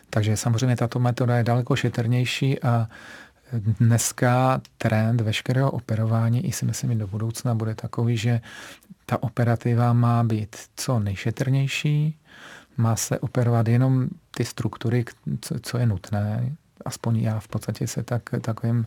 Takže 0.09 0.37
samozřejmě 0.37 0.75
tato 0.75 0.99
metoda 0.99 1.37
je 1.37 1.43
daleko 1.43 1.75
šetrnější 1.75 2.63
a 2.63 2.87
dneska 3.59 4.61
trend 4.77 5.21
veškerého 5.21 5.71
operování 5.71 6.45
i 6.45 6.51
si 6.51 6.65
myslím 6.65 6.97
do 6.97 7.07
budoucna 7.07 7.55
bude 7.55 7.75
takový, 7.75 8.17
že 8.17 8.41
ta 9.05 9.23
operativa 9.23 9.93
má 9.93 10.23
být 10.23 10.55
co 10.75 10.99
nejšetrnější, 10.99 12.17
má 12.77 12.95
se 12.95 13.19
operovat 13.19 13.67
jenom 13.67 14.07
ty 14.35 14.45
struktury, 14.45 15.05
co 15.61 15.77
je 15.77 15.85
nutné, 15.85 16.55
aspoň 16.85 17.19
já 17.19 17.39
v 17.39 17.47
podstatě 17.47 17.87
se 17.87 18.03
tak, 18.03 18.21
takovým, 18.41 18.85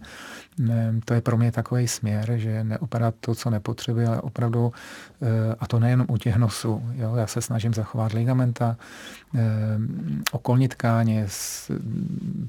to 1.05 1.15
je 1.15 1.21
pro 1.21 1.37
mě 1.37 1.53
takový 1.53 1.89
směr, 1.89 2.33
že 2.37 2.65
neoperat 2.65 3.15
to, 3.21 3.35
co 3.35 3.51
nepotřebuje, 3.51 4.07
ale 4.07 4.21
opravdu, 4.21 4.73
eh, 5.23 5.55
a 5.61 5.67
to 5.67 5.81
nejenom 5.81 6.07
u 6.11 6.17
těch 6.17 6.37
nosů, 6.37 6.83
jo, 6.93 7.15
já 7.17 7.27
se 7.27 7.43
snažím 7.43 7.75
zachovat 7.75 8.13
ligamenta, 8.13 8.77
eh, 9.35 9.41
okolní 10.33 10.69
tkáně, 10.69 11.27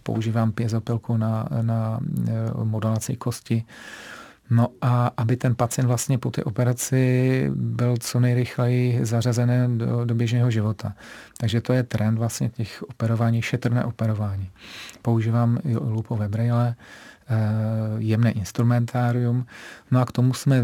používám 0.04 0.52
piezopilku 0.52 1.18
na, 1.18 1.50
na 1.62 2.00
eh, 2.28 2.32
modulaci 2.64 3.16
kosti, 3.16 3.64
No 4.50 4.68
a 4.82 5.12
aby 5.18 5.38
ten 5.38 5.56
pacient 5.56 5.88
vlastně 5.88 6.18
po 6.18 6.32
té 6.32 6.44
operaci 6.44 7.52
byl 7.56 7.96
co 8.00 8.20
nejrychleji 8.20 9.06
zařazen 9.06 9.78
do, 9.78 10.06
do 10.06 10.16
běžného 10.16 10.52
života. 10.52 10.94
Takže 11.38 11.62
to 11.62 11.74
je 11.74 11.84
trend 11.84 12.18
vlastně 12.18 12.50
těch 12.50 12.84
operování, 12.84 13.42
šetrné 13.42 13.86
operování. 13.86 14.50
Používám 15.02 15.60
lupové 15.82 16.30
brejle, 16.30 16.76
eh, 17.30 17.36
jemné 17.98 18.32
instrumentárium. 18.32 19.46
No 19.92 20.02
a 20.02 20.06
k 20.06 20.12
tomu 20.12 20.34
jsme 20.34 20.64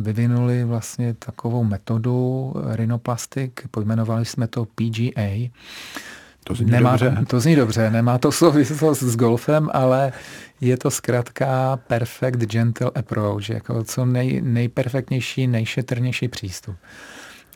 vyvinuli 0.00 0.64
vlastně 0.64 1.14
takovou 1.14 1.64
metodu 1.64 2.52
rinoplastik, 2.70 3.60
pojmenovali 3.70 4.24
jsme 4.24 4.46
to 4.46 4.64
PGA, 4.64 5.50
to 6.50 6.54
zní 6.54 6.70
nemá, 6.70 6.90
dobře. 6.90 7.24
To 7.26 7.40
zní 7.40 7.56
dobře, 7.56 7.90
nemá 7.90 8.18
to 8.18 8.32
souvislost 8.32 9.02
s 9.02 9.16
golfem, 9.16 9.68
ale 9.72 10.12
je 10.60 10.76
to 10.76 10.90
zkrátka 10.90 11.76
perfect 11.86 12.40
gentle 12.40 12.90
approach, 12.94 13.50
jako 13.50 13.84
co 13.84 14.04
nej, 14.04 14.40
nejperfektnější, 14.42 15.46
nejšetrnější 15.46 16.28
přístup. 16.28 16.76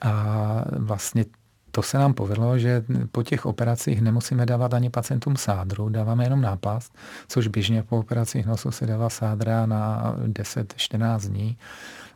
A 0.02 0.64
vlastně 0.72 1.24
to 1.70 1.82
se 1.82 1.98
nám 1.98 2.14
povedlo, 2.14 2.58
že 2.58 2.84
po 3.12 3.22
těch 3.22 3.46
operacích 3.46 4.00
nemusíme 4.00 4.46
dávat 4.46 4.74
ani 4.74 4.90
pacientům 4.90 5.36
sádru, 5.36 5.88
dáváme 5.88 6.24
jenom 6.24 6.40
náplast, 6.40 6.94
což 7.28 7.46
běžně 7.46 7.82
po 7.82 7.98
operacích 7.98 8.46
nosu 8.46 8.70
se 8.70 8.86
dává 8.86 9.10
sádra 9.10 9.66
na 9.66 10.14
10-14 10.26 11.28
dní 11.28 11.58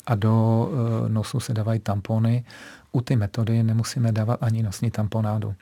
a 0.07 0.14
do 0.14 0.69
eh, 0.71 1.09
nosu 1.09 1.41
se 1.41 1.55
dávají 1.55 1.81
tampony 1.81 2.45
u 2.92 3.01
ty 3.01 3.16
metody 3.16 3.62
nemusíme 3.62 4.12
dávat 4.12 4.42
ani 4.42 4.62
nosní 4.62 4.90
tamponádu. 4.90 5.55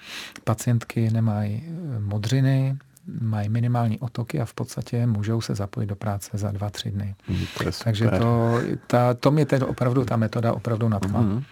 Pacientky 0.45 1.11
nemají 1.11 1.65
eh, 1.67 2.01
modřiny, 2.01 2.77
mají 3.21 3.49
minimální 3.49 3.99
otoky 3.99 4.41
a 4.41 4.45
v 4.45 4.55
podstatě 4.55 5.07
můžou 5.07 5.41
se 5.41 5.55
zapojit 5.55 5.87
do 5.87 5.97
práce 5.97 6.31
za 6.35 6.51
dva, 6.51 6.71
tři 6.71 6.91
dny. 6.91 7.15
Mm, 7.29 7.45
to 7.59 7.71
Takže 7.85 8.09
to, 8.19 8.61
ta, 8.87 9.15
to 9.15 9.31
mě 9.31 9.47
tedy 9.47 9.65
opravdu, 9.65 10.05
ta 10.05 10.17
metoda 10.17 10.53
opravdu 10.53 10.89
nadchla. 10.89 11.23
Mm-hmm. 11.23 11.43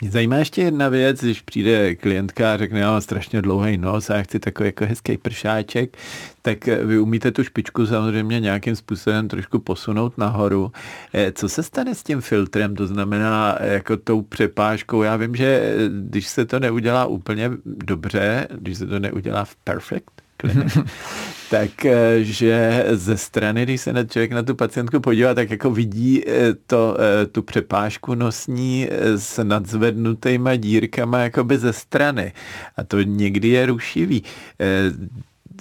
Mě 0.00 0.10
zajímá 0.10 0.36
ještě 0.36 0.62
jedna 0.62 0.88
věc, 0.88 1.20
když 1.20 1.42
přijde 1.42 1.94
klientka 1.94 2.54
a 2.54 2.56
řekne, 2.56 2.80
já 2.80 2.90
mám 2.90 3.00
strašně 3.00 3.42
dlouhý 3.42 3.78
nos 3.78 4.10
a 4.10 4.16
já 4.16 4.22
chci 4.22 4.38
takový 4.38 4.66
jako 4.66 4.86
hezký 4.86 5.18
pršáček, 5.18 5.96
tak 6.42 6.66
vy 6.66 6.98
umíte 6.98 7.30
tu 7.30 7.44
špičku 7.44 7.86
samozřejmě 7.86 8.40
nějakým 8.40 8.76
způsobem 8.76 9.28
trošku 9.28 9.58
posunout 9.58 10.18
nahoru. 10.18 10.72
Eh, 11.14 11.32
co 11.32 11.48
se 11.48 11.62
stane 11.62 11.94
s 11.94 12.02
tím 12.02 12.20
filtrem, 12.20 12.74
to 12.74 12.86
znamená 12.86 13.58
jako 13.60 13.96
tou 13.96 14.22
přepážkou? 14.22 15.02
Já 15.02 15.16
vím, 15.16 15.36
že 15.36 15.46
eh, 15.46 15.88
když 15.88 16.26
se 16.26 16.44
to 16.46 16.60
neudělá 16.60 17.06
úplně 17.06 17.50
dobře, 17.64 18.48
když 18.54 18.78
se 18.78 18.86
to 18.86 18.98
neudělá 18.98 19.44
v 19.44 19.56
perfect, 19.56 20.27
takže 21.50 22.84
ze 22.92 23.16
strany, 23.16 23.62
když 23.62 23.80
se 23.80 23.92
na 23.92 24.04
člověk 24.04 24.32
na 24.32 24.42
tu 24.42 24.54
pacientku 24.54 25.00
podívá, 25.00 25.34
tak 25.34 25.50
jako 25.50 25.70
vidí 25.70 26.28
eh, 26.28 26.54
to, 26.66 26.96
eh, 27.00 27.26
tu 27.26 27.42
přepážku 27.42 28.14
nosní 28.14 28.88
eh, 28.90 29.18
s 29.18 29.44
nadzvednutýma 29.44 30.56
dírkama 30.56 31.18
jakoby 31.18 31.58
ze 31.58 31.72
strany. 31.72 32.32
A 32.76 32.84
to 32.84 33.02
někdy 33.02 33.48
je 33.48 33.66
rušivý. 33.66 34.24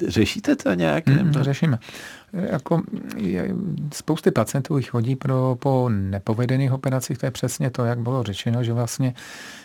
Řešíte 0.07 0.55
to 0.55 0.73
nějak? 0.73 1.07
Mm, 1.07 1.33
řešíme. 1.33 1.79
Jako, 2.33 2.81
je, 3.15 3.55
spousty 3.93 4.31
pacientů 4.31 4.79
chodí 4.89 5.15
pro, 5.15 5.57
po 5.59 5.89
nepovedených 5.89 6.71
operacích, 6.71 7.17
to 7.17 7.25
je 7.25 7.31
přesně 7.31 7.69
to, 7.69 7.85
jak 7.85 7.99
bylo 7.99 8.23
řečeno, 8.23 8.63
že 8.63 8.73
vlastně, 8.73 9.13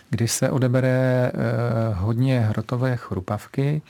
když 0.09 0.31
se 0.31 0.49
odebere 0.49 1.31
eh, 1.33 1.93
hodně 1.93 2.39
hrotové 2.39 2.97
chrupavky, 2.97 3.81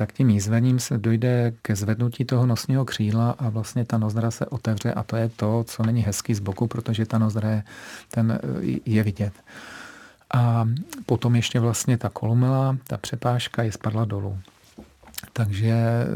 tak 0.00 0.12
tím 0.12 0.30
jízvením 0.30 0.78
se 0.78 0.98
dojde 0.98 1.52
ke 1.62 1.76
zvednutí 1.76 2.24
toho 2.24 2.46
nosního 2.46 2.84
křídla 2.84 3.30
a 3.30 3.48
vlastně 3.48 3.84
ta 3.84 3.98
nozdra 3.98 4.30
se 4.30 4.46
otevře 4.46 4.92
a 4.92 5.02
to 5.02 5.16
je 5.16 5.28
to, 5.28 5.64
co 5.64 5.82
není 5.82 6.02
hezký 6.02 6.34
z 6.34 6.40
boku, 6.40 6.66
protože 6.66 7.06
ta 7.06 7.18
nozdra 7.18 7.50
je, 7.50 7.62
ten 8.10 8.40
je 8.86 9.02
vidět. 9.02 9.32
A 10.34 10.68
potom 11.06 11.36
ještě 11.36 11.60
vlastně 11.60 11.98
ta 11.98 12.08
kolumela, 12.08 12.76
ta 12.86 12.96
přepážka 12.96 13.62
je 13.62 13.72
spadla 13.72 14.04
dolů. 14.04 14.38
Takže 15.32 16.06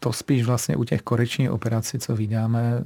to 0.00 0.12
spíš 0.12 0.44
vlastně 0.44 0.76
u 0.76 0.84
těch 0.84 1.02
korekčních 1.02 1.50
operací, 1.50 1.98
co 1.98 2.16
vydáme, 2.16 2.82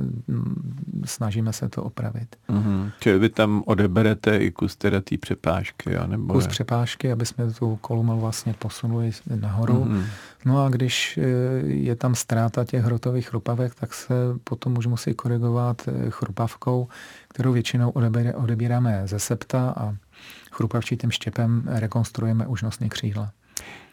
snažíme 1.05 1.53
se 1.53 1.69
to 1.69 1.83
opravit. 1.83 2.37
Mm-hmm. 2.49 2.93
Čili 3.01 3.19
vy 3.19 3.29
tam 3.29 3.63
odeberete 3.67 4.37
i 4.37 4.51
kus 4.51 4.77
teda 4.77 5.01
té 5.01 5.19
přepážky, 5.19 5.93
jo? 5.93 6.07
Nebo 6.07 6.35
kus 6.35 6.45
je? 6.45 6.51
přepážky, 6.51 7.13
aby 7.13 7.27
jsme 7.27 7.53
tu 7.53 7.77
kolumel 7.77 8.17
vlastně 8.17 8.55
posunuli 8.59 9.11
nahoru. 9.41 9.85
Mm-hmm. 9.85 10.05
No 10.45 10.65
a 10.65 10.69
když 10.69 11.19
e, 11.19 11.21
je 11.67 11.97
tam 11.97 12.15
ztráta 12.15 12.65
těch 12.65 12.85
hrotových 12.85 13.29
chrupavek, 13.29 13.75
tak 13.75 13.95
se 13.95 14.15
potom 14.45 14.79
už 14.79 14.87
musí 14.87 15.15
korigovat 15.15 15.89
e, 15.89 16.11
chrupavkou, 16.11 16.89
kterou 17.29 17.53
většinou 17.53 17.93
odebíráme 18.35 19.03
ze 19.05 19.19
septa 19.19 19.75
a 19.77 19.97
chrupavčitým 20.53 21.11
štěpem 21.11 21.63
rekonstruujeme 21.67 22.47
už 22.47 22.63
nosní 22.63 22.89
křídla. 22.89 23.33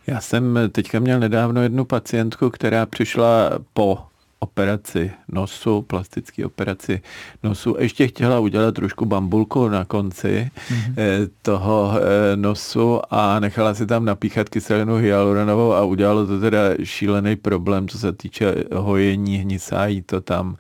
Já 0.08 0.22
jsem 0.22 0.60
teďka 0.72 1.00
měl 1.00 1.20
nedávno 1.20 1.62
jednu 1.62 1.86
pacientku, 1.86 2.50
která 2.50 2.86
přišla 2.86 3.50
po 3.74 4.00
operaci 4.40 5.12
nosu, 5.28 5.82
plastické 5.82 6.46
operaci 6.46 7.02
nosu. 7.44 7.76
Ještě 7.80 8.08
chtěla 8.08 8.40
udělat 8.40 8.76
trošku 8.76 9.06
bambulku 9.06 9.70
na 9.70 9.86
konci 9.86 10.52
mm-hmm. 10.70 11.30
toho 11.42 11.94
eh, 11.96 12.36
nosu 12.36 13.00
a 13.10 13.40
nechala 13.40 13.74
si 13.74 13.86
tam 13.86 14.06
napíchat 14.06 14.50
kyselinu 14.50 14.96
hyaluronovou 14.96 15.74
a 15.74 15.84
udělalo 15.84 16.28
to 16.28 16.40
teda 16.40 16.60
šílený 16.84 17.36
problém, 17.36 17.88
co 17.88 17.98
se 18.00 18.12
týče 18.12 18.56
hojení, 18.76 19.38
hnisají 19.38 20.02
to 20.02 20.22
tam 20.22 20.56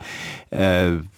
eh, 0.54 1.12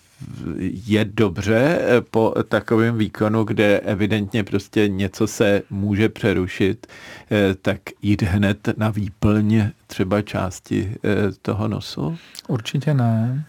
je 0.87 1.05
dobře 1.05 1.79
eh, 1.81 2.01
po 2.01 2.33
takovém 2.49 2.97
výkonu, 2.97 3.43
kde 3.43 3.79
evidentně 3.79 4.43
prostě 4.43 4.87
něco 4.87 5.27
se 5.27 5.61
může 5.69 6.09
přerušit, 6.09 6.87
eh, 7.31 7.55
tak 7.61 7.79
jít 8.01 8.21
hned 8.21 8.69
na 8.77 8.89
výplň 8.89 9.69
třeba 9.87 10.21
části 10.21 10.95
eh, 11.03 11.09
toho 11.41 11.67
nosu? 11.67 12.17
Určitě 12.47 12.93
ne. 12.93 13.45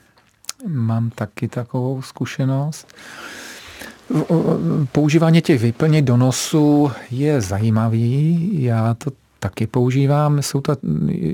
Mám 0.66 1.10
taky 1.10 1.48
takovou 1.48 2.02
zkušenost. 2.02 2.94
Používání 4.92 5.42
těch 5.42 5.62
výplní 5.62 6.02
do 6.02 6.16
nosu 6.16 6.90
je 7.10 7.40
zajímavý. 7.40 8.48
Já 8.62 8.94
to 8.94 9.10
taky 9.38 9.66
používám. 9.66 10.42
Jsou 10.42 10.60
to, 10.60 10.76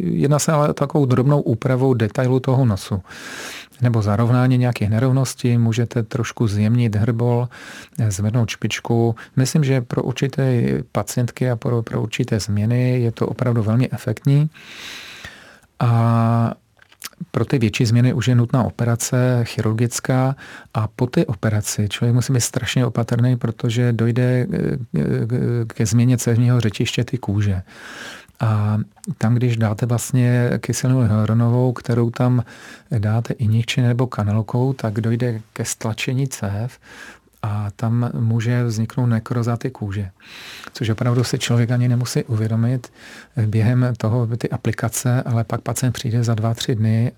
jedna 0.03 0.39
se 0.39 0.53
ale 0.53 0.75
takovou 0.75 1.07
drobnou 1.07 1.41
úpravou 1.41 1.95
detailu 1.95 2.41
toho 2.41 2.65
nosu 2.65 3.03
nebo 3.83 4.03
zarovnání 4.03 4.59
nějakých 4.59 4.91
nerovností, 4.91 5.59
můžete 5.59 6.03
trošku 6.03 6.49
zjemnit 6.49 6.97
hrbol, 6.97 7.49
zvednout 8.09 8.49
špičku. 8.51 9.15
Myslím, 9.37 9.65
že 9.65 9.81
pro 9.81 10.03
určité 10.03 10.63
pacientky 10.93 11.51
a 11.51 11.57
pro, 11.57 11.83
pro 11.83 12.03
určité 12.03 12.41
změny 12.41 13.01
je 13.01 13.13
to 13.13 13.27
opravdu 13.27 13.63
velmi 13.63 13.91
efektní. 13.91 14.51
A 15.81 16.55
pro 17.31 17.45
ty 17.45 17.59
větší 17.59 17.87
změny 17.87 18.13
už 18.13 18.29
je 18.29 18.35
nutná 18.35 18.65
operace 18.65 19.41
chirurgická 19.45 20.37
a 20.75 20.89
po 20.89 21.07
té 21.07 21.27
operaci 21.27 21.89
člověk 21.89 22.15
musí 22.15 22.33
být 22.33 22.41
strašně 22.41 22.87
opatrný, 22.87 23.37
protože 23.37 23.93
dojde 23.93 24.47
ke 25.67 25.87
změně 25.87 26.19
cévního 26.19 26.61
řečiště 26.61 27.05
ty 27.05 27.19
kůže. 27.19 27.63
A 28.41 28.79
tam, 29.19 29.35
když 29.35 29.57
dáte 29.57 29.87
vlastně 29.87 30.51
kyselinu 30.59 31.01
hyaluronovou, 31.01 31.73
kterou 31.73 32.11
tam 32.11 32.45
dáte 32.99 33.35
injekci 33.35 33.83
nebo 33.83 34.07
kanalkou, 34.07 34.73
tak 34.73 35.01
dojde 35.01 35.41
ke 35.53 35.65
stlačení 35.65 36.29
cév 36.29 36.79
a 37.43 37.71
tam 37.77 38.11
může 38.15 38.65
vzniknout 38.65 39.07
nekroza 39.07 39.57
ty 39.57 39.71
kůže. 39.71 40.11
Což 40.73 40.89
opravdu 40.89 41.25
si 41.25 41.39
člověk 41.39 41.71
ani 41.71 41.89
nemusí 41.89 42.25
uvědomit 42.25 42.93
během 43.47 43.95
toho 43.97 44.27
ty 44.37 44.51
aplikace, 44.51 45.23
ale 45.23 45.45
pak 45.45 45.61
pacient 45.61 45.93
přijde 45.93 46.25
za 46.25 46.35
dva, 46.35 46.55
tři 46.55 46.75
dny 46.75 47.13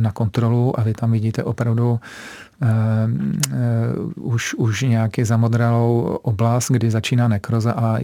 na 0.00 0.12
kontrolu 0.12 0.80
a 0.80 0.82
vy 0.82 0.94
tam 0.94 1.12
vidíte 1.12 1.44
opravdu 1.44 1.90
uh, 1.90 2.68
uh, 4.16 4.32
už, 4.34 4.54
už 4.54 4.82
nějaký 4.82 5.24
zamodralou 5.24 6.00
oblast, 6.22 6.70
kdy 6.70 6.90
začíná 6.90 7.28
nekroza 7.28 7.72
a 7.72 7.98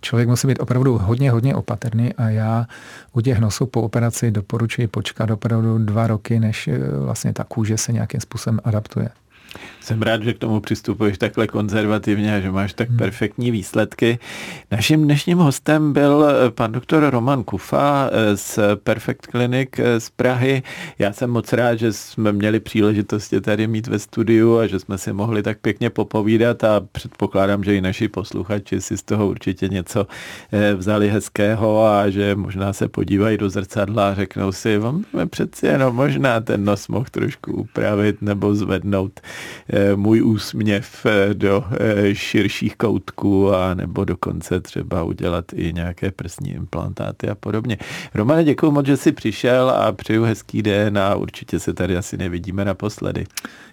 člověk 0.00 0.28
musí 0.28 0.46
být 0.46 0.60
opravdu 0.60 0.98
hodně, 0.98 1.30
hodně 1.30 1.54
opatrný 1.54 2.14
a 2.14 2.28
já 2.28 2.66
u 3.12 3.20
těch 3.20 3.38
nosů 3.38 3.66
po 3.66 3.82
operaci 3.82 4.30
doporučuji 4.30 4.86
počkat 4.86 5.30
opravdu 5.30 5.78
dva 5.78 6.06
roky, 6.06 6.40
než 6.40 6.68
eh, 6.68 6.78
vlastně 6.98 7.32
ta 7.32 7.44
kůže 7.44 7.78
se 7.78 7.92
nějakým 7.92 8.20
způsobem 8.20 8.60
adaptuje. 8.64 9.08
Jsem 9.84 10.02
rád, 10.02 10.22
že 10.22 10.32
k 10.32 10.38
tomu 10.38 10.60
přistupuješ 10.60 11.18
takhle 11.18 11.46
konzervativně 11.46 12.36
a 12.36 12.40
že 12.40 12.50
máš 12.50 12.72
tak 12.72 12.88
hmm. 12.88 12.98
perfektní 12.98 13.50
výsledky. 13.50 14.18
Naším 14.70 15.04
dnešním 15.04 15.38
hostem 15.38 15.92
byl 15.92 16.26
eh, 16.28 16.50
pan 16.50 16.72
doktor 16.72 17.10
Roman 17.10 17.44
Kufa 17.44 18.10
eh, 18.12 18.36
z 18.36 18.58
Perfect 18.74 19.26
Clinic 19.26 19.68
eh, 19.78 20.00
z 20.00 20.10
Prahy. 20.10 20.62
Já 20.98 21.12
jsem 21.12 21.30
moc 21.30 21.52
rád, 21.52 21.74
že 21.74 21.92
jsme 21.92 22.32
měli 22.32 22.60
příležitost 22.60 23.28
tě 23.28 23.40
tady 23.40 23.66
mít 23.66 23.86
ve 23.86 23.98
studiu 23.98 24.58
a 24.58 24.66
že 24.66 24.80
jsme 24.80 24.98
si 24.98 25.12
mohli 25.12 25.42
tak 25.42 25.58
pěkně 25.58 25.90
popovídat 25.90 26.64
a 26.64 26.80
předpokládám, 26.92 27.64
že 27.64 27.76
i 27.76 27.80
naši 27.80 28.08
posluchači 28.08 28.80
si 28.80 28.96
z 28.96 29.02
toho 29.02 29.28
určitě 29.28 29.68
něco 29.68 30.06
vzali 30.76 31.08
hezkého 31.08 31.86
a 31.86 32.10
že 32.10 32.34
možná 32.34 32.72
se 32.72 32.88
podívají 32.88 33.38
do 33.38 33.50
zrcadla 33.50 34.08
a 34.08 34.14
řeknou 34.14 34.52
si, 34.52 34.78
vám 34.78 35.04
přeci 35.30 35.66
jenom 35.66 35.96
možná 35.96 36.40
ten 36.40 36.64
nos 36.64 36.88
mohl 36.88 37.06
trošku 37.10 37.52
upravit 37.52 38.22
nebo 38.22 38.54
zvednout 38.54 39.20
můj 39.96 40.22
úsměv 40.22 41.06
eh, 41.06 41.34
do 41.34 41.64
eh, 41.70 42.14
širších 42.14 42.76
koutků 42.76 43.54
a 43.54 43.74
nebo 43.74 44.04
dokonce 44.04 44.60
třeba 44.60 45.02
udělat 45.02 45.44
i 45.54 45.72
nějaké 45.72 46.10
prsní 46.10 46.50
implantáty 46.50 47.28
a 47.28 47.34
podobně. 47.34 47.78
Romane, 48.14 48.44
děkuji 48.44 48.70
moc, 48.70 48.86
že 48.86 48.96
jsi 48.96 49.12
přišel 49.12 49.70
a 49.70 49.92
přeju 49.92 50.24
hezký 50.24 50.62
den 50.62 50.98
a 50.98 51.14
určitě 51.14 51.60
se 51.60 51.74
tady 51.74 51.96
asi 51.96 52.16
nevidíme 52.16 52.64
naposledy. 52.64 53.26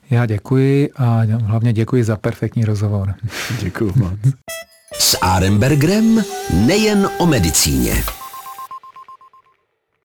Já 0.09 0.25
děkuji 0.25 0.89
a 0.95 1.21
hlavně 1.43 1.73
děkuji 1.73 2.03
za 2.03 2.17
perfektní 2.17 2.65
rozhovor. 2.65 3.13
Děkuji 3.61 3.93
moc. 3.95 4.19
S 4.99 5.17
Arembergrem 5.21 6.23
nejen 6.53 7.09
o 7.19 7.25
medicíně. 7.25 8.03